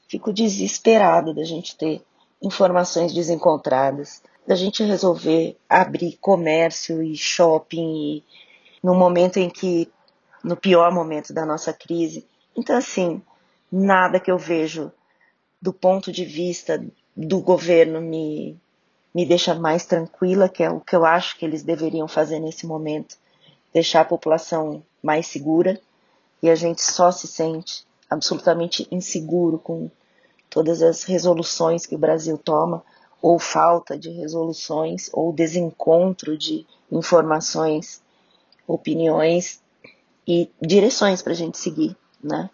Fico 0.09 0.33
desesperado 0.33 1.33
da 1.33 1.45
gente 1.45 1.77
ter 1.77 2.03
informações 2.43 3.15
desencontradas, 3.15 4.21
da 4.47 4.55
gente 4.55 4.83
resolver 4.85 5.57
abrir 5.69 6.17
comércio 6.21 7.03
e 7.03 7.17
shopping 7.17 8.17
e, 8.17 8.25
no 8.83 8.95
momento 8.95 9.39
em 9.39 9.51
que, 9.51 9.91
no 10.45 10.57
pior 10.57 10.93
momento 10.93 11.33
da 11.33 11.45
nossa 11.45 11.73
crise. 11.73 12.25
Então, 12.57 12.77
assim, 12.77 13.21
nada 13.71 14.21
que 14.21 14.31
eu 14.31 14.39
vejo 14.39 14.93
do 15.61 15.73
ponto 15.73 16.13
de 16.13 16.25
vista 16.25 16.85
do 17.17 17.41
governo 17.41 18.01
me, 18.01 18.57
me 19.15 19.27
deixa 19.27 19.55
mais 19.55 19.85
tranquila, 19.85 20.49
que 20.49 20.63
é 20.63 20.71
o 20.71 20.81
que 20.81 20.95
eu 20.95 21.05
acho 21.05 21.37
que 21.39 21.45
eles 21.45 21.63
deveriam 21.63 22.07
fazer 22.07 22.39
nesse 22.39 22.67
momento, 22.67 23.17
deixar 23.73 24.03
a 24.03 24.05
população 24.05 24.83
mais 25.03 25.27
segura 25.27 25.81
e 26.43 26.49
a 26.49 26.55
gente 26.55 26.83
só 26.83 27.11
se 27.11 27.27
sente 27.27 27.85
absolutamente 28.09 28.87
inseguro 28.91 29.59
com 29.59 29.91
todas 30.49 30.83
as 30.83 31.03
resoluções 31.03 31.87
que 31.87 31.95
o 31.95 31.99
Brasil 31.99 32.39
toma, 32.39 32.85
ou 33.21 33.39
falta 33.39 33.99
de 33.99 34.11
resoluções, 34.11 35.11
ou 35.13 35.33
desencontro 35.33 36.37
de 36.37 36.67
informações, 36.91 38.03
opiniões 38.67 39.61
e 40.27 40.51
direções 40.61 41.23
para 41.23 41.33
a 41.33 41.37
gente 41.37 41.59
seguir, 41.59 41.97
né? 42.23 42.51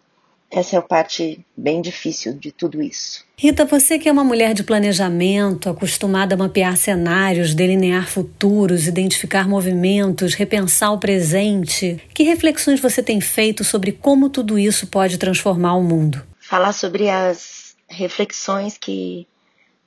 Essa 0.55 0.77
é 0.77 0.79
a 0.79 0.83
parte 0.83 1.43
bem 1.57 1.81
difícil 1.81 2.35
de 2.35 2.53
tudo 2.53 2.83
isso. 2.83 3.25
Rita, 3.39 3.65
você 3.65 3.99
que 3.99 4.07
é 4.07 4.13
uma 4.13 4.23
mulher 4.23 4.53
de 4.53 4.63
planejamento, 4.63 5.71
acostumada 5.71 6.35
a 6.35 6.39
mapear 6.39 6.77
cenários, 6.77 7.55
delinear 7.55 8.07
futuros, 8.07 8.87
identificar 8.87 9.49
movimentos, 9.49 10.35
repensar 10.35 10.93
o 10.93 10.99
presente, 10.99 11.99
que 12.13 12.23
reflexões 12.23 12.81
você 12.81 13.03
tem 13.03 13.19
feito 13.19 13.65
sobre 13.65 13.93
como 13.93 14.29
tudo 14.29 14.59
isso 14.59 14.87
pode 14.87 15.17
transformar 15.17 15.75
o 15.75 15.83
mundo? 15.83 16.23
Falar 16.39 16.75
sobre 16.75 17.09
as 17.09 17.75
reflexões 17.89 18.77
que 18.77 19.27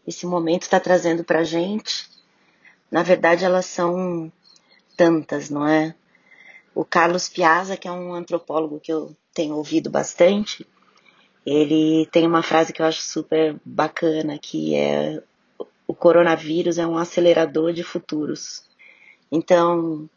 esse 0.08 0.26
momento 0.26 0.64
está 0.64 0.80
trazendo 0.80 1.24
para 1.24 1.40
a 1.40 1.44
gente, 1.44 2.10
na 2.92 3.04
verdade 3.04 3.44
elas 3.44 3.66
são 3.66 4.32
tantas, 4.96 5.50
não 5.50 5.68
é? 5.68 5.96
O 6.74 6.84
Carlos 6.84 7.30
Piazza, 7.30 7.78
que 7.78 7.88
é 7.88 7.92
um 7.92 8.14
antropólogo 8.14 8.80
que 8.80 8.92
eu 8.92 9.16
tenho 9.34 9.56
ouvido 9.56 9.90
bastante, 9.90 10.66
ele 11.46 12.08
tem 12.12 12.26
uma 12.26 12.42
frase 12.42 12.74
que 12.74 12.82
eu 12.82 12.86
acho 12.86 13.02
super 13.02 13.56
bacana, 13.64 14.38
que 14.38 14.76
é 14.76 15.22
o 15.88 15.94
coronavírus 15.94 16.78
é 16.78 16.88
um 16.88 16.98
acelerador 16.98 17.72
de 17.72 17.84
futuros. 17.84 18.64
Então, 19.32 20.10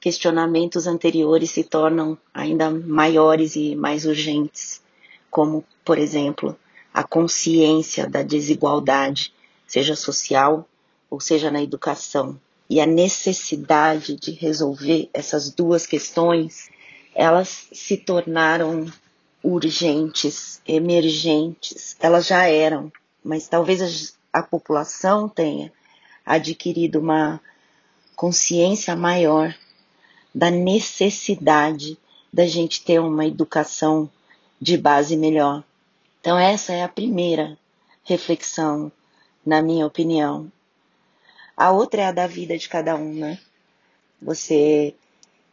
questionamentos 0.00 0.86
anteriores 0.86 1.50
se 1.50 1.64
tornam 1.64 2.16
ainda 2.32 2.70
maiores 2.70 3.56
e 3.56 3.76
mais 3.76 4.06
urgentes, 4.06 4.82
como, 5.30 5.64
por 5.84 5.98
exemplo, 5.98 6.56
a 6.94 7.02
consciência 7.02 8.08
da 8.08 8.22
desigualdade, 8.22 9.34
seja 9.66 9.96
social 9.96 10.66
ou 11.10 11.18
seja 11.20 11.50
na 11.50 11.60
educação 11.60 12.40
e 12.68 12.80
a 12.80 12.86
necessidade 12.86 14.16
de 14.16 14.30
resolver 14.30 15.08
essas 15.12 15.50
duas 15.50 15.86
questões, 15.86 16.70
elas 17.14 17.68
se 17.72 17.96
tornaram 17.96 18.86
urgentes, 19.42 20.62
emergentes. 20.66 21.96
Elas 22.00 22.26
já 22.26 22.46
eram, 22.46 22.90
mas 23.22 23.46
talvez 23.46 24.16
a, 24.32 24.40
a 24.40 24.42
população 24.42 25.28
tenha 25.28 25.70
adquirido 26.24 26.96
uma 26.96 27.40
consciência 28.16 28.96
maior 28.96 29.54
da 30.34 30.50
necessidade 30.50 31.98
da 32.32 32.46
gente 32.46 32.82
ter 32.82 32.98
uma 32.98 33.26
educação 33.26 34.10
de 34.60 34.76
base 34.78 35.16
melhor. 35.16 35.62
Então, 36.24 36.38
essa 36.38 36.72
é 36.72 36.82
a 36.82 36.88
primeira 36.88 37.58
reflexão, 38.02 38.90
na 39.44 39.60
minha 39.60 39.86
opinião. 39.86 40.50
A 41.54 41.70
outra 41.70 42.00
é 42.00 42.06
a 42.06 42.12
da 42.12 42.26
vida 42.26 42.56
de 42.56 42.66
cada 42.66 42.96
um, 42.96 43.12
né? 43.12 43.38
Você 44.22 44.94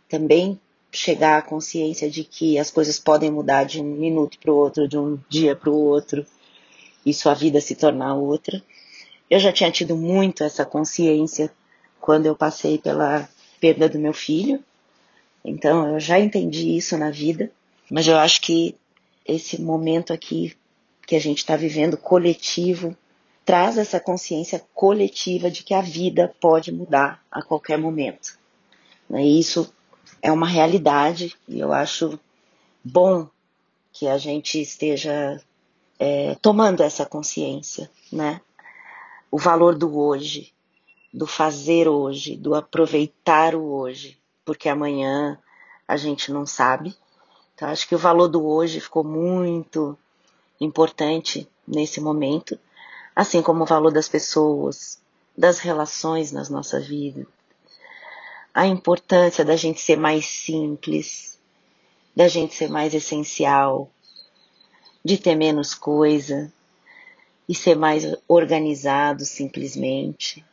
também 0.08 0.58
chegar 0.90 1.40
à 1.40 1.42
consciência 1.42 2.10
de 2.10 2.24
que 2.24 2.58
as 2.58 2.72
coisas 2.72 2.98
podem 2.98 3.30
mudar 3.30 3.66
de 3.66 3.82
um 3.82 3.84
minuto 3.84 4.40
para 4.40 4.50
o 4.50 4.56
outro, 4.56 4.88
de 4.88 4.98
um 4.98 5.20
dia 5.28 5.58
para 5.58 5.70
o 5.70 5.75
outro, 5.75 6.25
e 7.06 7.13
sua 7.13 7.34
vida 7.34 7.60
se 7.60 7.75
tornar 7.75 8.16
outra. 8.16 8.63
Eu 9.30 9.42
já 9.42 9.51
tinha 9.51 9.72
tido 9.72 9.98
muito 9.98 10.42
essa 10.42 10.63
consciência 10.63 11.51
quando 12.00 12.28
eu 12.28 12.36
passei 12.36 12.78
pela 12.78 13.28
perda 13.60 13.90
do 13.90 14.00
meu 14.00 14.13
filho, 14.13 14.63
então 15.44 15.96
eu 15.96 16.00
já 16.00 16.18
entendi 16.18 16.78
isso 16.78 16.98
na 16.98 17.12
vida, 17.12 17.51
mas 17.90 18.08
eu 18.08 18.16
acho 18.16 18.40
que 18.40 18.74
esse 19.25 19.62
momento 19.62 20.13
aqui 20.13 20.56
que 21.12 21.15
a 21.18 21.20
gente 21.20 21.39
está 21.39 21.58
vivendo 21.58 21.98
coletivo 21.98 22.96
traz 23.44 23.77
essa 23.77 24.00
consciência 24.00 24.65
coletiva 24.74 25.51
de 25.51 25.62
que 25.62 25.74
a 25.74 25.82
vida 25.82 26.34
pode 26.39 26.72
mudar 26.72 27.22
a 27.30 27.44
qualquer 27.44 27.77
momento. 27.77 28.39
Né? 29.10 29.22
E 29.22 29.38
isso 29.38 29.74
é 30.22 30.32
uma 30.32 30.48
realidade 30.48 31.36
e 31.50 31.60
eu 31.60 31.74
acho 31.74 32.18
bom 32.82 33.27
que 33.91 34.08
a 34.08 34.18
gente 34.18 34.62
esteja 34.62 35.38
é, 36.00 36.36
tomando 36.36 36.82
essa 36.82 37.06
consciência, 37.06 37.91
né? 38.10 38.39
O 39.30 39.38
valor 39.38 39.75
do 39.75 39.98
hoje, 40.00 40.53
do 41.13 41.27
fazer 41.27 41.89
hoje, 41.89 42.38
do 42.38 42.56
aproveitar 42.56 43.53
o 43.53 43.65
hoje, 43.65 44.18
porque 44.46 44.70
amanhã 44.70 45.38
a 45.86 45.98
gente 45.98 46.32
não 46.32 46.46
sabe. 46.46 46.96
Então, 47.53 47.68
acho 47.68 47.86
que 47.86 47.96
o 47.96 48.00
valor 48.00 48.30
do 48.30 48.48
hoje 48.48 48.80
ficou 48.80 49.03
muito 49.03 49.98
importante 50.62 51.48
nesse 51.68 52.00
momento 52.00 52.58
assim 53.15 53.41
como 53.41 53.63
o 53.63 53.68
valor 53.68 53.91
das 53.91 54.08
pessoas, 54.08 55.00
das 55.38 55.60
relações 55.60 56.32
nas 56.32 56.50
nossas 56.50 56.88
vidas, 56.88 57.25
a 58.53 58.65
importância 58.65 59.46
da 59.46 59.56
gente 59.56 59.80
ser 59.80 59.98
mais 59.98 60.25
simples, 60.25 61.39
da 62.15 62.27
gente 62.27 62.53
ser 62.53 62.70
mais 62.70 62.94
essencial, 62.94 63.89
de 65.03 65.18
ter 65.18 65.36
menos 65.36 65.74
coisa 65.74 66.51
e 67.48 67.56
ser 67.56 67.75
mais 67.75 68.06
organizado 68.27 69.25
simplesmente. 69.25 70.44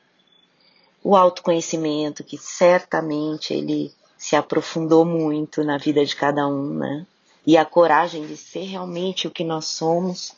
O 1.03 1.17
autoconhecimento, 1.17 2.25
que 2.25 2.38
certamente 2.38 3.53
ele 3.53 3.93
se 4.17 4.37
aprofundou 4.37 5.05
muito 5.05 5.62
na 5.62 5.79
vida 5.79 6.05
de 6.05 6.15
cada 6.15 6.47
um, 6.47 6.75
né? 6.75 7.07
E 7.49 7.57
a 7.57 7.64
coragem 7.64 8.26
de 8.26 8.37
ser 8.37 8.64
realmente 8.64 9.26
o 9.26 9.31
que 9.31 9.43
nós 9.43 9.64
somos. 9.64 10.37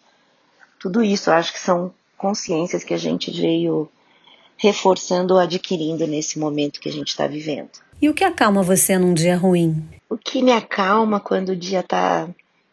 Tudo 0.78 1.02
isso 1.02 1.28
eu 1.28 1.34
acho 1.34 1.52
que 1.52 1.58
são 1.58 1.92
consciências 2.16 2.84
que 2.84 2.94
a 2.94 2.96
gente 2.96 3.32
veio 3.32 3.90
reforçando 4.56 5.34
ou 5.34 5.40
adquirindo 5.40 6.06
nesse 6.06 6.38
momento 6.38 6.78
que 6.78 6.88
a 6.88 6.92
gente 6.92 7.08
está 7.08 7.26
vivendo. 7.26 7.70
E 8.00 8.08
o 8.08 8.14
que 8.14 8.22
acalma 8.22 8.62
você 8.62 8.96
num 8.96 9.12
dia 9.12 9.36
ruim? 9.36 9.84
O 10.08 10.16
que 10.16 10.40
me 10.40 10.52
acalma 10.52 11.18
quando 11.18 11.48
o 11.48 11.56
dia 11.56 11.80
está 11.80 12.28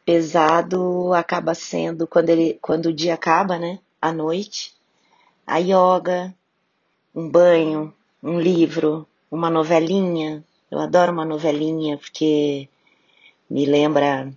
pesado 0.06 1.12
acaba 1.16 1.56
sendo 1.56 2.06
quando 2.06 2.30
ele 2.30 2.60
quando 2.62 2.90
o 2.90 2.94
dia 2.94 3.16
acaba, 3.16 3.58
né? 3.58 3.80
À 4.00 4.12
noite, 4.12 4.72
a 5.48 5.58
yoga, 5.58 6.32
um 7.16 7.28
banho, 7.28 7.92
um 8.22 8.40
livro, 8.40 9.08
uma 9.32 9.50
novelinha. 9.50 10.44
Eu 10.70 10.78
adoro 10.78 11.12
uma 11.12 11.26
novelinha 11.26 11.98
porque 11.98 12.70
me 13.50 13.66
lembra 13.66 14.32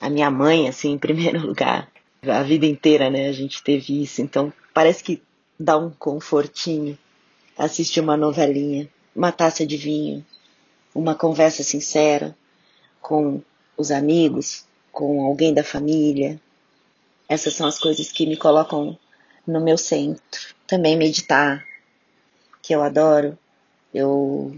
a 0.00 0.10
minha 0.10 0.30
mãe, 0.30 0.68
assim, 0.68 0.92
em 0.94 0.98
primeiro 0.98 1.46
lugar. 1.46 1.90
A 2.22 2.42
vida 2.42 2.66
inteira, 2.66 3.08
né? 3.10 3.28
A 3.28 3.32
gente 3.32 3.62
teve 3.62 4.02
isso. 4.02 4.20
Então, 4.20 4.52
parece 4.74 5.02
que 5.02 5.22
dá 5.58 5.76
um 5.76 5.90
confortinho 5.90 6.98
assistir 7.56 8.00
uma 8.00 8.16
novelinha, 8.16 8.88
uma 9.14 9.32
taça 9.32 9.66
de 9.66 9.76
vinho, 9.76 10.24
uma 10.94 11.14
conversa 11.14 11.62
sincera 11.62 12.36
com 13.00 13.42
os 13.76 13.90
amigos, 13.90 14.64
com 14.92 15.24
alguém 15.24 15.52
da 15.52 15.64
família. 15.64 16.40
Essas 17.28 17.54
são 17.54 17.66
as 17.66 17.78
coisas 17.78 18.10
que 18.10 18.26
me 18.26 18.36
colocam 18.36 18.98
no 19.46 19.60
meu 19.60 19.78
centro. 19.78 20.54
Também 20.66 20.96
meditar, 20.96 21.64
que 22.62 22.74
eu 22.74 22.82
adoro. 22.82 23.38
Eu 23.92 24.56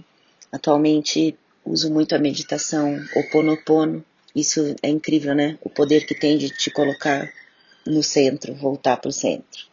atualmente 0.52 1.38
uso 1.64 1.92
muito 1.92 2.14
a 2.14 2.18
meditação 2.18 2.98
Oponopono. 3.14 4.04
Isso 4.34 4.74
é 4.82 4.88
incrível, 4.88 5.34
né? 5.34 5.58
O 5.60 5.68
poder 5.68 6.06
que 6.06 6.14
tem 6.14 6.38
de 6.38 6.50
te 6.50 6.70
colocar 6.70 7.32
no 7.86 8.02
centro, 8.02 8.54
voltar 8.54 8.96
para 8.96 9.08
o 9.08 9.12
centro. 9.12 9.66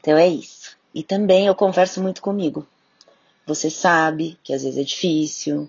Então 0.00 0.16
é 0.16 0.28
isso. 0.28 0.76
E 0.94 1.02
também 1.02 1.46
eu 1.46 1.54
converso 1.54 2.02
muito 2.02 2.20
comigo. 2.20 2.66
Você 3.46 3.70
sabe 3.70 4.38
que 4.42 4.52
às 4.52 4.62
vezes 4.62 4.78
é 4.78 4.84
difícil, 4.84 5.68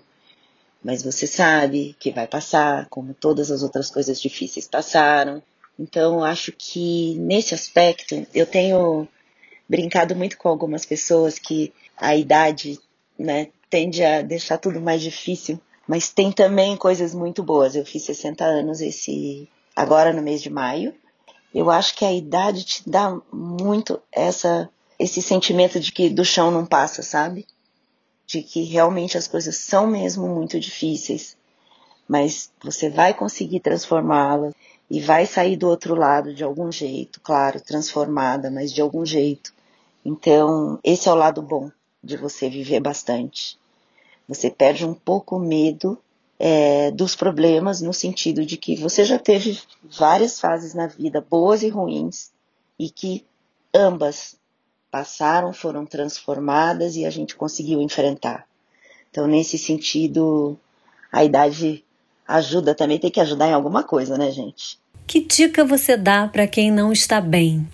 mas 0.82 1.02
você 1.02 1.26
sabe 1.26 1.96
que 1.98 2.10
vai 2.10 2.26
passar, 2.26 2.86
como 2.88 3.14
todas 3.14 3.50
as 3.50 3.62
outras 3.62 3.90
coisas 3.90 4.20
difíceis 4.20 4.68
passaram. 4.68 5.42
Então 5.78 6.14
eu 6.14 6.24
acho 6.24 6.52
que 6.52 7.16
nesse 7.18 7.54
aspecto 7.54 8.26
eu 8.34 8.46
tenho 8.46 9.08
brincado 9.68 10.14
muito 10.14 10.36
com 10.36 10.48
algumas 10.48 10.84
pessoas 10.84 11.38
que 11.38 11.72
a 11.96 12.14
idade, 12.14 12.78
né, 13.18 13.48
tende 13.74 14.04
a 14.04 14.22
deixar 14.22 14.56
tudo 14.56 14.80
mais 14.80 15.02
difícil, 15.02 15.60
mas 15.84 16.08
tem 16.08 16.30
também 16.30 16.76
coisas 16.76 17.12
muito 17.12 17.42
boas. 17.42 17.74
Eu 17.74 17.84
fiz 17.84 18.04
60 18.04 18.44
anos 18.44 18.80
esse 18.80 19.48
agora 19.74 20.12
no 20.12 20.22
mês 20.22 20.40
de 20.40 20.48
maio. 20.48 20.94
Eu 21.52 21.68
acho 21.68 21.96
que 21.96 22.04
a 22.04 22.12
idade 22.12 22.62
te 22.62 22.88
dá 22.88 23.20
muito 23.32 24.00
essa 24.12 24.70
esse 24.96 25.20
sentimento 25.20 25.80
de 25.80 25.90
que 25.90 26.08
do 26.08 26.24
chão 26.24 26.52
não 26.52 26.64
passa, 26.64 27.02
sabe? 27.02 27.48
De 28.24 28.42
que 28.42 28.62
realmente 28.62 29.18
as 29.18 29.26
coisas 29.26 29.56
são 29.56 29.88
mesmo 29.88 30.28
muito 30.28 30.60
difíceis, 30.60 31.36
mas 32.06 32.52
você 32.62 32.88
vai 32.88 33.12
conseguir 33.12 33.58
transformá-las 33.58 34.54
e 34.88 35.00
vai 35.00 35.26
sair 35.26 35.56
do 35.56 35.68
outro 35.68 35.96
lado 35.96 36.32
de 36.32 36.44
algum 36.44 36.70
jeito, 36.70 37.20
claro, 37.20 37.60
transformada, 37.60 38.52
mas 38.52 38.72
de 38.72 38.80
algum 38.80 39.04
jeito. 39.04 39.52
Então, 40.04 40.78
esse 40.84 41.08
é 41.08 41.12
o 41.12 41.16
lado 41.16 41.42
bom 41.42 41.72
de 42.00 42.16
você 42.16 42.48
viver 42.48 42.78
bastante. 42.78 43.58
Você 44.28 44.50
perde 44.50 44.86
um 44.86 44.94
pouco 44.94 45.36
o 45.36 45.40
medo 45.40 45.98
é, 46.38 46.90
dos 46.90 47.14
problemas, 47.14 47.80
no 47.80 47.92
sentido 47.92 48.44
de 48.44 48.56
que 48.56 48.76
você 48.76 49.04
já 49.04 49.18
teve 49.18 49.58
várias 49.82 50.40
fases 50.40 50.74
na 50.74 50.86
vida, 50.86 51.20
boas 51.20 51.62
e 51.62 51.68
ruins, 51.68 52.30
e 52.78 52.90
que 52.90 53.24
ambas 53.74 54.36
passaram, 54.90 55.52
foram 55.52 55.84
transformadas 55.84 56.96
e 56.96 57.04
a 57.04 57.10
gente 57.10 57.34
conseguiu 57.34 57.80
enfrentar. 57.80 58.46
Então, 59.10 59.26
nesse 59.26 59.58
sentido, 59.58 60.58
a 61.12 61.24
idade 61.24 61.84
ajuda 62.26 62.74
também, 62.74 62.98
tem 62.98 63.10
que 63.10 63.20
ajudar 63.20 63.48
em 63.48 63.52
alguma 63.52 63.82
coisa, 63.82 64.16
né, 64.16 64.30
gente? 64.30 64.78
Que 65.06 65.20
dica 65.20 65.64
você 65.64 65.96
dá 65.96 66.26
para 66.26 66.46
quem 66.46 66.70
não 66.70 66.92
está 66.92 67.20
bem? 67.20 67.68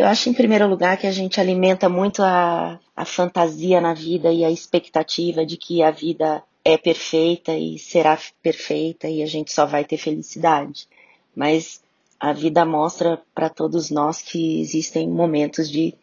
Eu 0.00 0.06
acho, 0.06 0.30
em 0.30 0.32
primeiro 0.32 0.66
lugar, 0.66 0.96
que 0.96 1.06
a 1.06 1.12
gente 1.12 1.38
alimenta 1.38 1.86
muito 1.86 2.22
a, 2.22 2.80
a 2.96 3.04
fantasia 3.04 3.82
na 3.82 3.92
vida 3.92 4.32
e 4.32 4.42
a 4.42 4.50
expectativa 4.50 5.44
de 5.44 5.58
que 5.58 5.82
a 5.82 5.90
vida 5.90 6.42
é 6.64 6.78
perfeita 6.78 7.52
e 7.52 7.78
será 7.78 8.18
perfeita 8.42 9.10
e 9.10 9.22
a 9.22 9.26
gente 9.26 9.52
só 9.52 9.66
vai 9.66 9.84
ter 9.84 9.98
felicidade. 9.98 10.88
Mas 11.36 11.82
a 12.18 12.32
vida 12.32 12.64
mostra 12.64 13.20
para 13.34 13.50
todos 13.50 13.90
nós 13.90 14.22
que 14.22 14.62
existem 14.62 15.06
momentos 15.06 15.68
de 15.70 15.94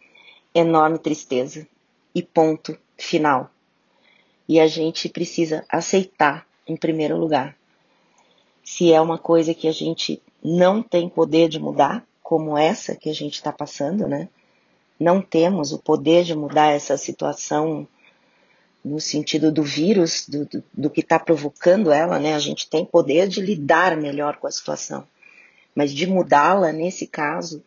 enorme 0.53 0.99
tristeza 0.99 1.67
e 2.13 2.21
ponto 2.21 2.77
final. 2.99 3.49
E 4.47 4.59
a 4.59 4.67
gente 4.67 5.09
precisa 5.09 5.65
aceitar, 5.67 6.45
em 6.67 6.77
primeiro 6.77 7.17
lugar. 7.17 7.57
Se 8.63 8.93
é 8.93 9.01
uma 9.01 9.17
coisa 9.17 9.55
que 9.55 9.67
a 9.67 9.73
gente 9.73 10.21
não 10.43 10.83
tem 10.83 11.09
poder 11.09 11.49
de 11.49 11.57
mudar, 11.59 12.05
como 12.27 12.57
essa 12.57 12.93
que 12.93 13.09
a 13.09 13.13
gente 13.13 13.35
está 13.35 13.53
passando, 13.53 14.05
né? 14.05 14.27
Não 14.99 15.21
temos 15.21 15.71
o 15.71 15.79
poder 15.79 16.25
de 16.25 16.35
mudar 16.35 16.73
essa 16.73 16.97
situação 16.97 17.87
no 18.83 18.99
sentido 18.99 19.49
do 19.49 19.63
vírus, 19.63 20.27
do, 20.27 20.45
do, 20.45 20.61
do 20.73 20.89
que 20.89 20.99
está 20.99 21.17
provocando 21.17 21.89
ela, 21.89 22.19
né? 22.19 22.35
A 22.35 22.39
gente 22.39 22.69
tem 22.69 22.83
poder 22.83 23.29
de 23.29 23.39
lidar 23.39 23.95
melhor 23.95 24.35
com 24.35 24.45
a 24.45 24.51
situação, 24.51 25.07
mas 25.73 25.93
de 25.93 26.05
mudá-la, 26.05 26.73
nesse 26.73 27.07
caso, 27.07 27.63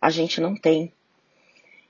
a 0.00 0.10
gente 0.10 0.40
não 0.40 0.56
tem. 0.56 0.92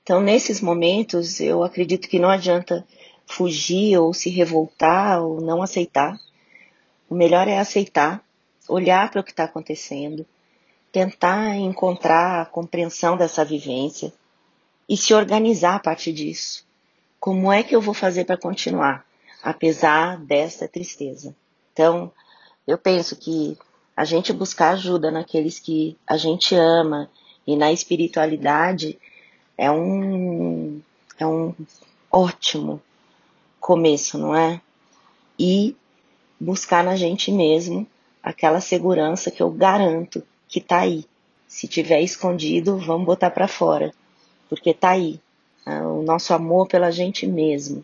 Então, 0.03 0.21
nesses 0.21 0.61
momentos, 0.61 1.39
eu 1.39 1.63
acredito 1.63 2.07
que 2.07 2.19
não 2.19 2.29
adianta 2.29 2.85
fugir 3.25 3.97
ou 3.97 4.13
se 4.13 4.29
revoltar 4.29 5.19
ou 5.19 5.41
não 5.41 5.63
aceitar. 5.63 6.15
O 7.09 7.15
melhor 7.15 7.47
é 7.47 7.57
aceitar, 7.57 8.23
olhar 8.69 9.09
para 9.09 9.21
o 9.21 9.23
que 9.23 9.31
está 9.31 9.45
acontecendo, 9.45 10.23
tentar 10.93 11.55
encontrar 11.55 12.43
a 12.43 12.45
compreensão 12.45 13.17
dessa 13.17 13.43
vivência 13.43 14.13
e 14.87 14.95
se 14.95 15.11
organizar 15.11 15.73
a 15.73 15.79
partir 15.79 16.13
disso. 16.13 16.63
Como 17.19 17.51
é 17.51 17.63
que 17.63 17.75
eu 17.75 17.81
vou 17.81 17.95
fazer 17.95 18.25
para 18.25 18.37
continuar, 18.37 19.03
apesar 19.41 20.19
dessa 20.19 20.67
tristeza? 20.67 21.35
Então, 21.73 22.11
eu 22.67 22.77
penso 22.77 23.15
que 23.15 23.57
a 23.97 24.05
gente 24.05 24.31
buscar 24.31 24.73
ajuda 24.73 25.09
naqueles 25.09 25.57
que 25.57 25.97
a 26.05 26.15
gente 26.15 26.53
ama 26.53 27.09
e 27.47 27.55
na 27.55 27.71
espiritualidade 27.71 28.99
é 29.57 29.71
um, 29.71 30.79
é 31.17 31.25
um 31.25 31.55
ótimo 32.11 32.79
começo, 33.59 34.19
não 34.19 34.35
é? 34.35 34.61
E 35.39 35.75
buscar 36.39 36.83
na 36.83 36.95
gente 36.95 37.31
mesmo 37.31 37.87
aquela 38.21 38.61
segurança 38.61 39.31
que 39.31 39.41
eu 39.41 39.49
garanto 39.49 40.23
que 40.53 40.61
tá 40.61 40.81
aí. 40.81 41.03
Se 41.47 41.67
tiver 41.67 42.01
escondido, 42.01 42.77
vamos 42.77 43.07
botar 43.07 43.31
para 43.31 43.47
fora, 43.47 43.91
porque 44.47 44.71
tá 44.71 44.91
aí. 44.91 45.19
Né? 45.65 45.81
O 45.81 46.03
nosso 46.03 46.31
amor 46.31 46.67
pela 46.67 46.91
gente 46.91 47.25
mesmo, 47.25 47.83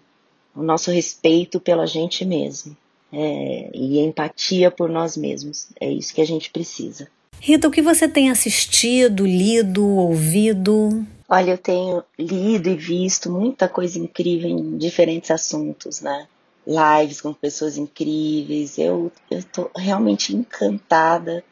o 0.56 0.62
nosso 0.62 0.92
respeito 0.92 1.60
pela 1.60 1.88
gente 1.88 2.24
mesmo. 2.24 2.78
É, 3.12 3.72
e 3.74 4.00
empatia 4.02 4.70
por 4.70 4.88
nós 4.88 5.18
mesmos. 5.18 5.70
É 5.80 5.92
isso 5.92 6.14
que 6.14 6.22
a 6.22 6.26
gente 6.26 6.52
precisa. 6.52 7.08
Rita, 7.40 7.68
o 7.68 7.72
que 7.72 7.82
você 7.82 8.08
tem 8.08 8.30
assistido, 8.30 9.26
lido, 9.26 9.84
ouvido? 9.84 11.08
Olha, 11.28 11.52
eu 11.52 11.58
tenho 11.58 12.04
lido 12.20 12.70
e 12.70 12.76
visto 12.76 13.32
muita 13.32 13.68
coisa 13.68 13.98
incrível 13.98 14.48
em 14.48 14.78
diferentes 14.78 15.32
assuntos, 15.32 16.02
né? 16.02 16.28
Lives 16.68 17.20
com 17.20 17.34
pessoas 17.34 17.78
incríveis. 17.78 18.78
Eu 18.78 19.12
estou 19.32 19.72
realmente 19.76 20.36
encantada 20.36 21.44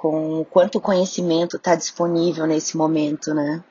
com 0.00 0.40
o 0.40 0.46
quanto 0.46 0.80
conhecimento 0.80 1.58
está 1.58 1.74
disponível 1.74 2.46
nesse 2.46 2.74
momento, 2.74 3.34
né? 3.34 3.62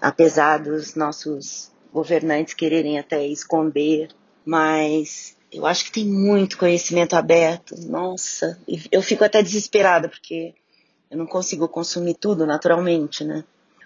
Apesar 0.00 0.58
dos 0.58 0.94
nossos 0.94 1.72
governantes 1.92 2.54
quererem 2.54 3.00
até 3.00 3.26
esconder, 3.26 4.10
mas 4.44 5.36
eu 5.52 5.66
acho 5.66 5.86
que 5.86 5.90
tem 5.90 6.04
muito 6.04 6.56
conhecimento 6.56 7.14
aberto. 7.14 7.74
Nossa, 7.80 8.56
eu 8.92 9.02
fico 9.02 9.24
até 9.24 9.42
desesperada 9.42 10.08
porque 10.08 10.54
eu 11.10 11.18
não 11.18 11.26
consigo 11.26 11.66
consumir 11.66 12.14
tudo 12.14 12.46
naturalmente, 12.46 13.24
né? 13.24 13.42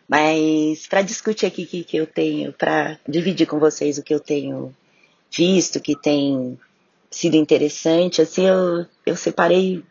Mas 0.07 0.87
para 0.87 1.01
discutir 1.01 1.47
aqui 1.47 1.63
o 1.63 1.67
que, 1.67 1.83
que 1.83 1.97
eu 1.97 2.07
tenho, 2.07 2.53
para 2.53 2.99
dividir 3.09 3.47
com 3.47 3.59
vocês 3.59 3.97
o 3.97 4.03
que 4.03 4.13
eu 4.13 4.21
tenho 4.21 4.77
visto, 5.35 5.81
que 5.81 5.99
tem 5.99 6.59
sido 7.11 7.37
interessante, 7.37 8.21
assim, 8.21 8.47
eu, 8.47 8.85
eu 9.07 9.17
separei 9.17 9.83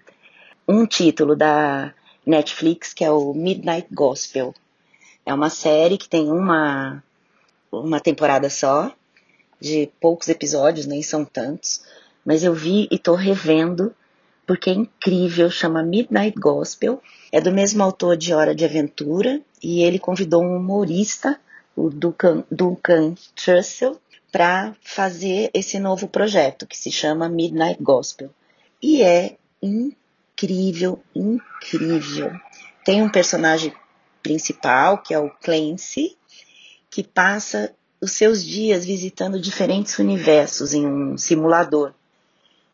um 0.67 0.85
título 0.85 1.35
da 1.35 1.93
Netflix 2.25 2.93
que 2.93 3.03
é 3.03 3.11
o 3.11 3.33
Midnight 3.33 3.87
Gospel. 3.91 4.53
É 5.25 5.33
uma 5.33 5.49
série 5.49 5.97
que 5.97 6.09
tem 6.09 6.31
uma, 6.31 7.03
uma 7.71 7.99
temporada 7.99 8.49
só, 8.49 8.91
de 9.59 9.89
poucos 9.99 10.27
episódios, 10.27 10.85
nem 10.85 11.01
são 11.01 11.25
tantos, 11.25 11.81
mas 12.23 12.43
eu 12.43 12.53
vi 12.53 12.87
e 12.91 12.99
tô 12.99 13.15
revendo 13.15 13.93
porque 14.45 14.69
é 14.69 14.73
incrível, 14.73 15.49
chama 15.49 15.81
Midnight 15.81 16.39
Gospel. 16.39 17.01
É 17.31 17.41
do 17.41 17.51
mesmo 17.51 17.83
autor 17.83 18.15
de 18.15 18.33
Hora 18.33 18.53
de 18.53 18.63
Aventura 18.63 19.41
e 19.61 19.81
ele 19.81 19.99
convidou 19.99 20.43
um 20.43 20.55
humorista, 20.57 21.39
o 21.75 21.89
Duncan, 21.89 22.43
Duncan 22.49 23.15
Trussell, 23.35 23.99
para 24.31 24.75
fazer 24.81 25.49
esse 25.53 25.79
novo 25.79 26.07
projeto 26.07 26.67
que 26.67 26.77
se 26.77 26.91
chama 26.91 27.29
Midnight 27.29 27.81
Gospel. 27.81 28.29
E 28.81 29.01
é 29.01 29.37
incrível, 29.61 30.04
incrível. 31.15 32.31
Tem 32.83 33.01
um 33.01 33.09
personagem 33.09 33.73
principal, 34.21 34.99
que 34.99 35.13
é 35.13 35.19
o 35.19 35.29
Clancy, 35.29 36.17
que 36.89 37.03
passa 37.03 37.73
os 38.01 38.11
seus 38.11 38.43
dias 38.43 38.85
visitando 38.85 39.39
diferentes 39.39 39.97
universos 39.97 40.73
em 40.73 40.85
um 40.85 41.17
simulador. 41.17 41.93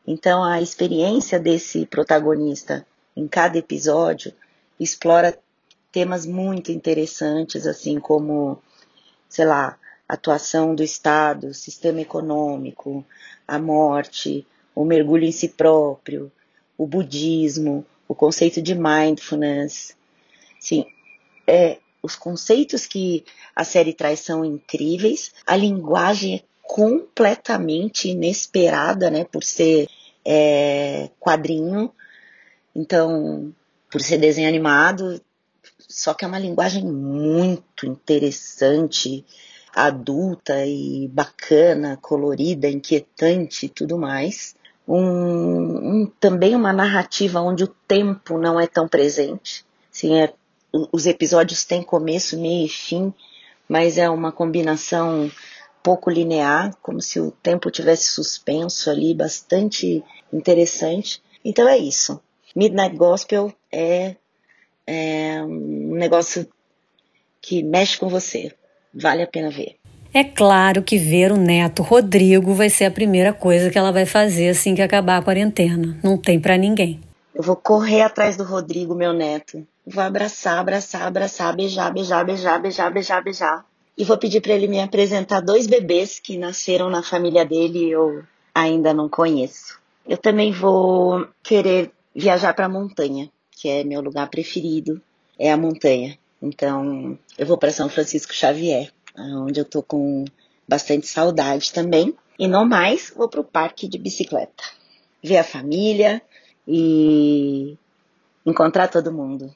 Então, 0.06 0.44
a 0.44 0.62
experiência 0.62 1.40
desse 1.40 1.86
protagonista 1.86 2.86
em 3.16 3.28
cada 3.28 3.58
episódio 3.58 4.34
explora 4.80 5.38
temas 5.92 6.26
muito 6.26 6.72
interessantes, 6.72 7.68
assim 7.68 8.00
como, 8.00 8.62
sei 9.30 9.46
lá, 9.46 9.78
atuação 10.08 10.74
do 10.74 10.84
Estado, 10.84 11.54
sistema 11.54 12.02
econômico, 12.02 13.06
a 13.48 13.60
morte, 13.60 14.46
o 14.74 14.84
mergulho 14.84 15.26
em 15.26 15.32
si 15.32 15.50
próprio, 15.50 16.32
o 16.82 16.88
budismo, 16.88 17.86
o 18.08 18.16
conceito 18.16 18.60
de 18.60 18.74
mindfulness. 18.74 19.96
Sim, 20.60 20.84
é, 21.46 21.78
os 22.02 22.16
conceitos 22.16 22.88
que 22.88 23.24
a 23.56 23.64
série 23.64 23.94
traz 23.94 24.22
são 24.22 24.44
incríveis, 24.44 25.32
a 25.46 25.56
linguagem 25.56 26.38
é 26.38 26.44
completamente 26.64 28.10
inesperada, 28.10 29.12
né, 29.12 29.24
por 29.24 29.44
ser 29.44 29.88
é, 30.26 31.12
quadrinho, 31.20 31.92
então, 32.76 33.54
por 33.92 34.02
ser 34.02 34.18
desenho 34.18 34.48
animado, 34.48 35.22
só 35.88 36.16
que 36.16 36.26
é 36.26 36.28
uma 36.28 36.40
linguagem 36.40 36.84
muito 36.84 37.86
interessante, 37.86 39.24
adulta 39.72 40.66
e 40.66 41.08
bacana, 41.10 41.96
colorida, 42.02 42.68
inquietante 42.68 43.68
e 43.68 43.70
tudo 43.70 44.00
mais. 44.00 44.56
Um, 44.94 46.02
um, 46.02 46.12
também 46.20 46.54
uma 46.54 46.74
narrativa 46.74 47.40
onde 47.40 47.64
o 47.64 47.68
tempo 47.68 48.38
não 48.38 48.60
é 48.60 48.68
tão 48.68 48.88
presente. 48.88 49.66
Sim, 49.90 50.20
é, 50.20 50.34
os 50.92 51.06
episódios 51.06 51.64
têm 51.64 51.82
começo, 51.82 52.38
meio 52.38 52.66
e 52.66 52.70
fim, 52.70 53.14
mas 53.70 53.98
é 53.98 54.10
uma 54.10 54.32
combinação 54.32 55.32
pouco 55.82 56.10
linear, 56.10 56.76
como 56.82 57.02
se 57.02 57.20
o 57.20 57.32
tempo 57.32 57.72
tivesse 57.72 58.10
suspenso 58.10 58.90
ali, 58.90 59.14
bastante 59.14 60.04
interessante. 60.32 61.22
Então 61.44 61.68
é 61.68 61.78
isso. 61.78 62.22
Midnight 62.56 62.96
Gospel 62.96 63.54
é, 63.72 64.16
é 64.86 65.42
um 65.44 65.96
negócio 65.96 66.48
que 67.42 67.64
mexe 67.64 67.98
com 67.98 68.10
você. 68.10 68.54
Vale 68.94 69.24
a 69.24 69.28
pena 69.28 69.50
ver. 69.50 69.81
É 70.14 70.26
claro 70.26 70.84
que 70.84 70.98
ver 70.98 71.32
o 71.32 71.38
neto 71.38 71.82
Rodrigo 71.82 72.54
vai 72.54 72.70
ser 72.70 72.84
a 72.84 72.92
primeira 72.92 73.32
coisa 73.32 73.70
que 73.70 73.78
ela 73.78 73.94
vai 73.94 74.06
fazer 74.06 74.50
assim 74.50 74.76
que 74.76 74.82
acabar 74.82 75.16
a 75.16 75.22
quarentena. 75.22 75.98
Não 76.04 76.18
tem 76.18 76.38
para 76.38 76.58
ninguém. 76.58 77.00
Eu 77.34 77.42
vou 77.42 77.56
correr 77.56 78.02
atrás 78.02 78.36
do 78.36 78.44
Rodrigo, 78.44 78.94
meu 78.94 79.14
neto. 79.14 79.66
Vou 79.88 80.04
abraçar, 80.04 80.58
abraçar, 80.58 81.04
abraçar, 81.04 81.56
beijar, 81.56 81.94
beijar, 81.94 82.26
beijar, 82.26 82.62
beijar, 82.62 82.92
beijar, 82.92 83.24
beijar. 83.24 83.66
E 83.98 84.04
vou 84.04 84.18
pedir 84.18 84.42
para 84.42 84.52
ele 84.52 84.68
me 84.68 84.82
apresentar 84.82 85.40
dois 85.40 85.66
bebês 85.66 86.20
que 86.20 86.38
nasceram 86.38 86.90
na 86.90 87.02
família 87.02 87.46
dele 87.46 87.86
e 87.86 87.92
eu 87.92 88.22
ainda 88.54 88.94
não 88.94 89.08
conheço. 89.08 89.80
Eu 90.06 90.18
também 90.18 90.52
vou 90.52 91.26
querer 91.42 91.90
viajar 92.14 92.54
para 92.54 92.66
a 92.66 92.70
montanha, 92.70 93.30
que 93.50 93.70
é 93.70 93.82
meu 93.86 94.02
lugar 94.02 94.30
preferido, 94.30 95.02
é 95.40 95.50
a 95.50 95.56
montanha. 95.56 96.18
Então, 96.42 97.18
eu 97.38 97.46
vou 97.46 97.58
para 97.58 97.72
São 97.72 97.88
Francisco 97.88 98.34
Xavier, 98.34 98.92
onde 99.18 99.60
eu 99.60 99.66
tô 99.66 99.82
com 99.84 100.26
bastante 100.68 101.08
saudade 101.08 101.72
também. 101.72 102.16
E 102.38 102.48
não 102.48 102.66
mais, 102.66 103.14
vou 103.16 103.28
para 103.28 103.42
o 103.42 103.44
parque 103.44 103.88
de 103.88 103.98
bicicleta. 103.98 104.64
Ver 105.24 105.38
a 105.38 105.44
família 105.44 106.22
e 106.68 107.78
encontrar 108.46 108.88
todo 108.88 109.12
mundo. 109.12 109.54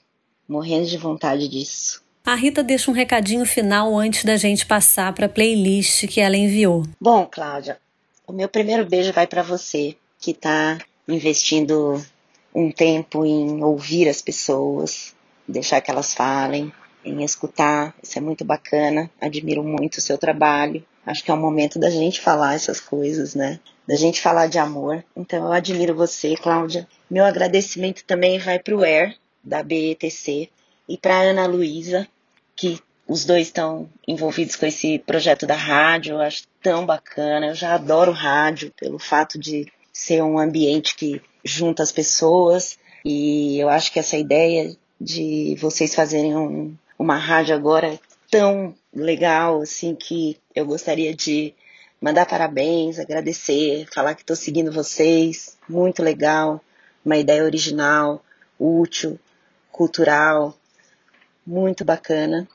Morrendo 0.47 0.85
de 0.85 0.97
vontade 0.97 1.47
disso. 1.47 2.03
A 2.25 2.35
Rita 2.35 2.63
deixa 2.63 2.89
um 2.89 2.93
recadinho 2.93 3.45
final 3.45 3.97
antes 3.97 4.25
da 4.25 4.35
gente 4.35 4.65
passar 4.65 5.13
para 5.13 5.27
a 5.27 5.29
playlist 5.29 6.07
que 6.07 6.19
ela 6.19 6.35
enviou. 6.35 6.83
Bom, 6.99 7.25
Cláudia, 7.25 7.79
o 8.27 8.33
meu 8.33 8.49
primeiro 8.49 8.85
beijo 8.85 9.13
vai 9.13 9.27
para 9.27 9.43
você, 9.43 9.95
que 10.19 10.31
está 10.31 10.79
investindo 11.07 12.03
um 12.53 12.71
tempo 12.71 13.25
em 13.25 13.63
ouvir 13.63 14.09
as 14.09 14.21
pessoas, 14.21 15.15
deixar 15.47 15.81
que 15.81 15.91
elas 15.91 16.13
falem, 16.13 16.73
em 17.05 17.23
escutar. 17.23 17.95
Isso 18.01 18.17
é 18.17 18.21
muito 18.21 18.43
bacana. 18.43 19.09
Admiro 19.21 19.63
muito 19.63 19.97
o 19.97 20.01
seu 20.01 20.17
trabalho. 20.17 20.83
Acho 21.05 21.23
que 21.23 21.29
é 21.29 21.33
o 21.33 21.37
momento 21.37 21.77
da 21.77 21.89
gente 21.89 22.19
falar 22.19 22.55
essas 22.55 22.79
coisas, 22.79 23.35
né? 23.35 23.59
Da 23.87 23.95
gente 23.95 24.19
falar 24.19 24.47
de 24.47 24.57
amor. 24.57 25.03
Então 25.15 25.45
eu 25.45 25.51
admiro 25.51 25.93
você, 25.95 26.35
Cláudia. 26.35 26.87
Meu 27.09 27.23
agradecimento 27.23 28.03
também 28.03 28.39
vai 28.39 28.57
para 28.57 28.75
o 28.75 28.83
Air, 28.83 29.15
da 29.43 29.61
BETC, 29.61 30.49
e 30.89 30.97
para 30.97 31.21
Ana 31.21 31.45
Luísa, 31.45 32.07
que 32.55 32.79
os 33.07 33.23
dois 33.23 33.47
estão 33.47 33.87
envolvidos 34.07 34.55
com 34.55 34.65
esse 34.65 34.97
projeto 34.99 35.45
da 35.45 35.55
rádio. 35.55 36.15
Eu 36.15 36.21
acho 36.21 36.43
tão 36.61 36.85
bacana. 36.85 37.47
Eu 37.47 37.55
já 37.55 37.75
adoro 37.75 38.11
rádio 38.11 38.71
pelo 38.75 38.97
fato 38.97 39.37
de 39.37 39.71
ser 39.93 40.23
um 40.23 40.39
ambiente 40.39 40.95
que 40.95 41.21
junta 41.43 41.83
as 41.83 41.91
pessoas. 41.91 42.79
E 43.03 43.59
eu 43.59 43.69
acho 43.69 43.91
que 43.93 43.99
essa 43.99 44.17
ideia 44.17 44.75
de 44.99 45.55
vocês 45.59 45.93
fazerem 45.93 46.35
um, 46.35 46.75
uma 46.97 47.17
rádio 47.17 47.55
agora 47.55 47.99
tão 48.29 48.75
legal, 48.93 49.61
assim, 49.61 49.95
que 49.95 50.39
eu 50.53 50.65
gostaria 50.65 51.13
de 51.13 51.53
mandar 52.01 52.25
parabéns, 52.25 52.99
agradecer, 52.99 53.87
falar 53.93 54.15
que 54.15 54.21
estou 54.21 54.35
seguindo 54.35 54.71
vocês, 54.71 55.57
muito 55.67 56.03
legal, 56.03 56.61
uma 57.03 57.17
ideia 57.17 57.43
original, 57.43 58.23
útil, 58.59 59.19
cultural, 59.71 60.55
muito 61.45 61.83
bacana. 61.83 62.47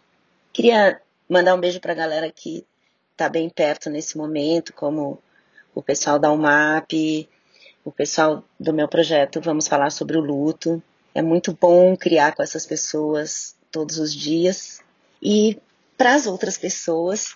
Queria 0.52 1.00
mandar 1.28 1.54
um 1.54 1.60
beijo 1.60 1.80
para 1.80 1.92
a 1.92 1.96
galera 1.96 2.30
que 2.30 2.66
está 3.12 3.28
bem 3.28 3.48
perto 3.48 3.90
nesse 3.90 4.16
momento, 4.16 4.72
como 4.72 5.22
o 5.74 5.82
pessoal 5.82 6.18
da 6.18 6.32
UMAP, 6.32 7.28
o 7.84 7.92
pessoal 7.92 8.44
do 8.58 8.72
meu 8.72 8.88
projeto 8.88 9.40
Vamos 9.40 9.68
Falar 9.68 9.90
sobre 9.90 10.16
o 10.16 10.20
Luto. 10.20 10.82
É 11.14 11.22
muito 11.22 11.56
bom 11.58 11.96
criar 11.96 12.34
com 12.34 12.42
essas 12.42 12.66
pessoas 12.66 13.54
todos 13.70 13.98
os 13.98 14.14
dias. 14.14 14.80
E 15.22 15.58
para 15.96 16.14
as 16.14 16.26
outras 16.26 16.56
pessoas, 16.56 17.34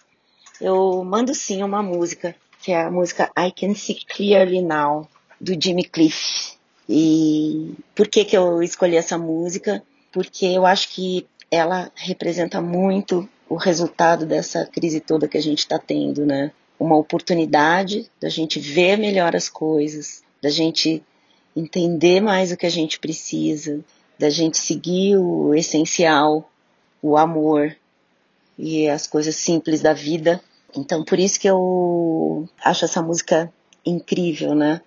eu 0.61 1.05
mando 1.05 1.35
sim 1.35 1.63
uma 1.63 1.83
música, 1.83 2.35
que 2.63 2.73
é 2.73 2.83
a 2.83 2.91
música 2.91 3.31
I 3.39 3.53
Can 3.53 3.75
See 3.75 4.05
Clearly 4.07 4.63
Now, 4.63 5.09
do 5.41 5.53
Jimmy 5.61 5.85
Cliff. 5.85 6.55
E 6.89 7.75
por 7.95 8.09
que, 8.09 8.25
que 8.25 8.37
eu 8.37 8.63
escolhi 8.63 8.97
essa 8.97 9.19
música? 9.19 9.83
Porque 10.13 10.47
eu 10.47 10.65
acho 10.67 10.89
que 10.91 11.27
ela 11.51 11.91
representa 11.95 12.61
muito 12.61 13.29
o 13.49 13.57
resultado 13.57 14.27
dessa 14.27 14.67
crise 14.67 15.01
toda 15.01 15.29
que 15.29 15.39
a 15.39 15.43
gente 15.43 15.61
está 15.61 15.79
tendo, 15.79 16.27
né? 16.27 16.53
Uma 16.79 16.97
oportunidade 16.97 18.11
da 18.21 18.29
gente 18.29 18.59
ver 18.59 18.97
melhor 18.97 19.37
as 19.37 19.49
coisas, 19.49 20.23
da 20.43 20.51
gente 20.51 21.03
entender 21.55 22.21
mais 22.21 22.51
o 22.51 22.57
que 22.57 22.67
a 22.67 22.71
gente 22.71 22.99
precisa, 22.99 23.85
da 24.19 24.31
gente 24.31 24.59
seguir 24.59 25.17
o 25.17 25.55
essencial, 25.55 26.51
o 27.03 27.17
amor 27.17 27.77
e 28.59 28.89
as 28.89 29.07
coisas 29.07 29.37
simples 29.37 29.81
da 29.81 29.93
vida. 29.93 30.41
Então, 30.77 31.05
por 31.05 31.19
isso 31.19 31.39
que 31.39 31.49
eu 31.49 32.49
acho 32.65 32.85
essa 32.85 33.03
música 33.03 33.53
incrível, 33.85 34.55
né? 34.55 34.81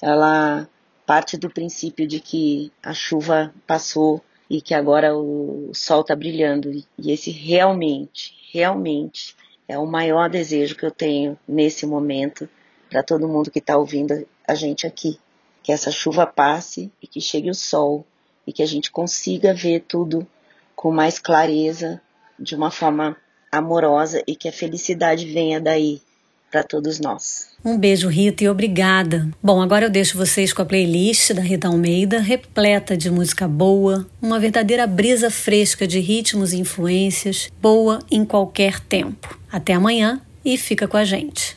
Ela 0.00 0.68
parte 1.06 1.36
do 1.36 1.50
princípio 1.50 2.06
de 2.06 2.20
que 2.20 2.72
a 2.82 2.94
chuva 2.94 3.52
passou 3.66 4.22
e 4.48 4.60
que 4.60 4.74
agora 4.74 5.16
o 5.16 5.70
sol 5.74 6.02
está 6.02 6.14
brilhando. 6.14 6.70
E 6.98 7.10
esse 7.10 7.30
realmente, 7.30 8.34
realmente 8.52 9.34
é 9.66 9.78
o 9.78 9.86
maior 9.86 10.28
desejo 10.30 10.76
que 10.76 10.84
eu 10.84 10.90
tenho 10.90 11.38
nesse 11.48 11.86
momento 11.86 12.48
para 12.90 13.02
todo 13.02 13.28
mundo 13.28 13.50
que 13.50 13.58
está 13.58 13.76
ouvindo 13.76 14.26
a 14.46 14.54
gente 14.54 14.86
aqui. 14.86 15.18
Que 15.62 15.72
essa 15.72 15.90
chuva 15.90 16.26
passe 16.26 16.92
e 17.02 17.06
que 17.06 17.20
chegue 17.20 17.50
o 17.50 17.54
sol 17.54 18.06
e 18.46 18.52
que 18.52 18.62
a 18.62 18.66
gente 18.66 18.90
consiga 18.90 19.54
ver 19.54 19.84
tudo 19.86 20.26
com 20.74 20.90
mais 20.90 21.18
clareza, 21.18 22.00
de 22.38 22.54
uma 22.54 22.70
forma 22.70 23.16
amorosa 23.50 24.22
e 24.26 24.34
que 24.34 24.48
a 24.48 24.52
felicidade 24.52 25.26
venha 25.26 25.60
daí 25.60 26.02
para 26.50 26.62
todos 26.62 27.00
nós. 27.00 27.48
Um 27.64 27.76
beijo, 27.76 28.08
Rita, 28.08 28.44
e 28.44 28.48
obrigada. 28.48 29.28
Bom, 29.42 29.60
agora 29.60 29.86
eu 29.86 29.90
deixo 29.90 30.16
vocês 30.16 30.52
com 30.52 30.62
a 30.62 30.64
playlist 30.64 31.32
da 31.32 31.42
Rita 31.42 31.66
Almeida, 31.66 32.20
repleta 32.20 32.96
de 32.96 33.10
música 33.10 33.48
boa, 33.48 34.06
uma 34.22 34.38
verdadeira 34.38 34.86
brisa 34.86 35.30
fresca 35.30 35.86
de 35.86 35.98
ritmos 35.98 36.52
e 36.52 36.58
influências, 36.58 37.50
boa 37.60 37.98
em 38.08 38.24
qualquer 38.24 38.78
tempo. 38.78 39.36
Até 39.50 39.72
amanhã 39.72 40.20
e 40.44 40.56
fica 40.56 40.86
com 40.86 40.96
a 40.96 41.04
gente. 41.04 41.56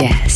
Podcast. 0.00 0.29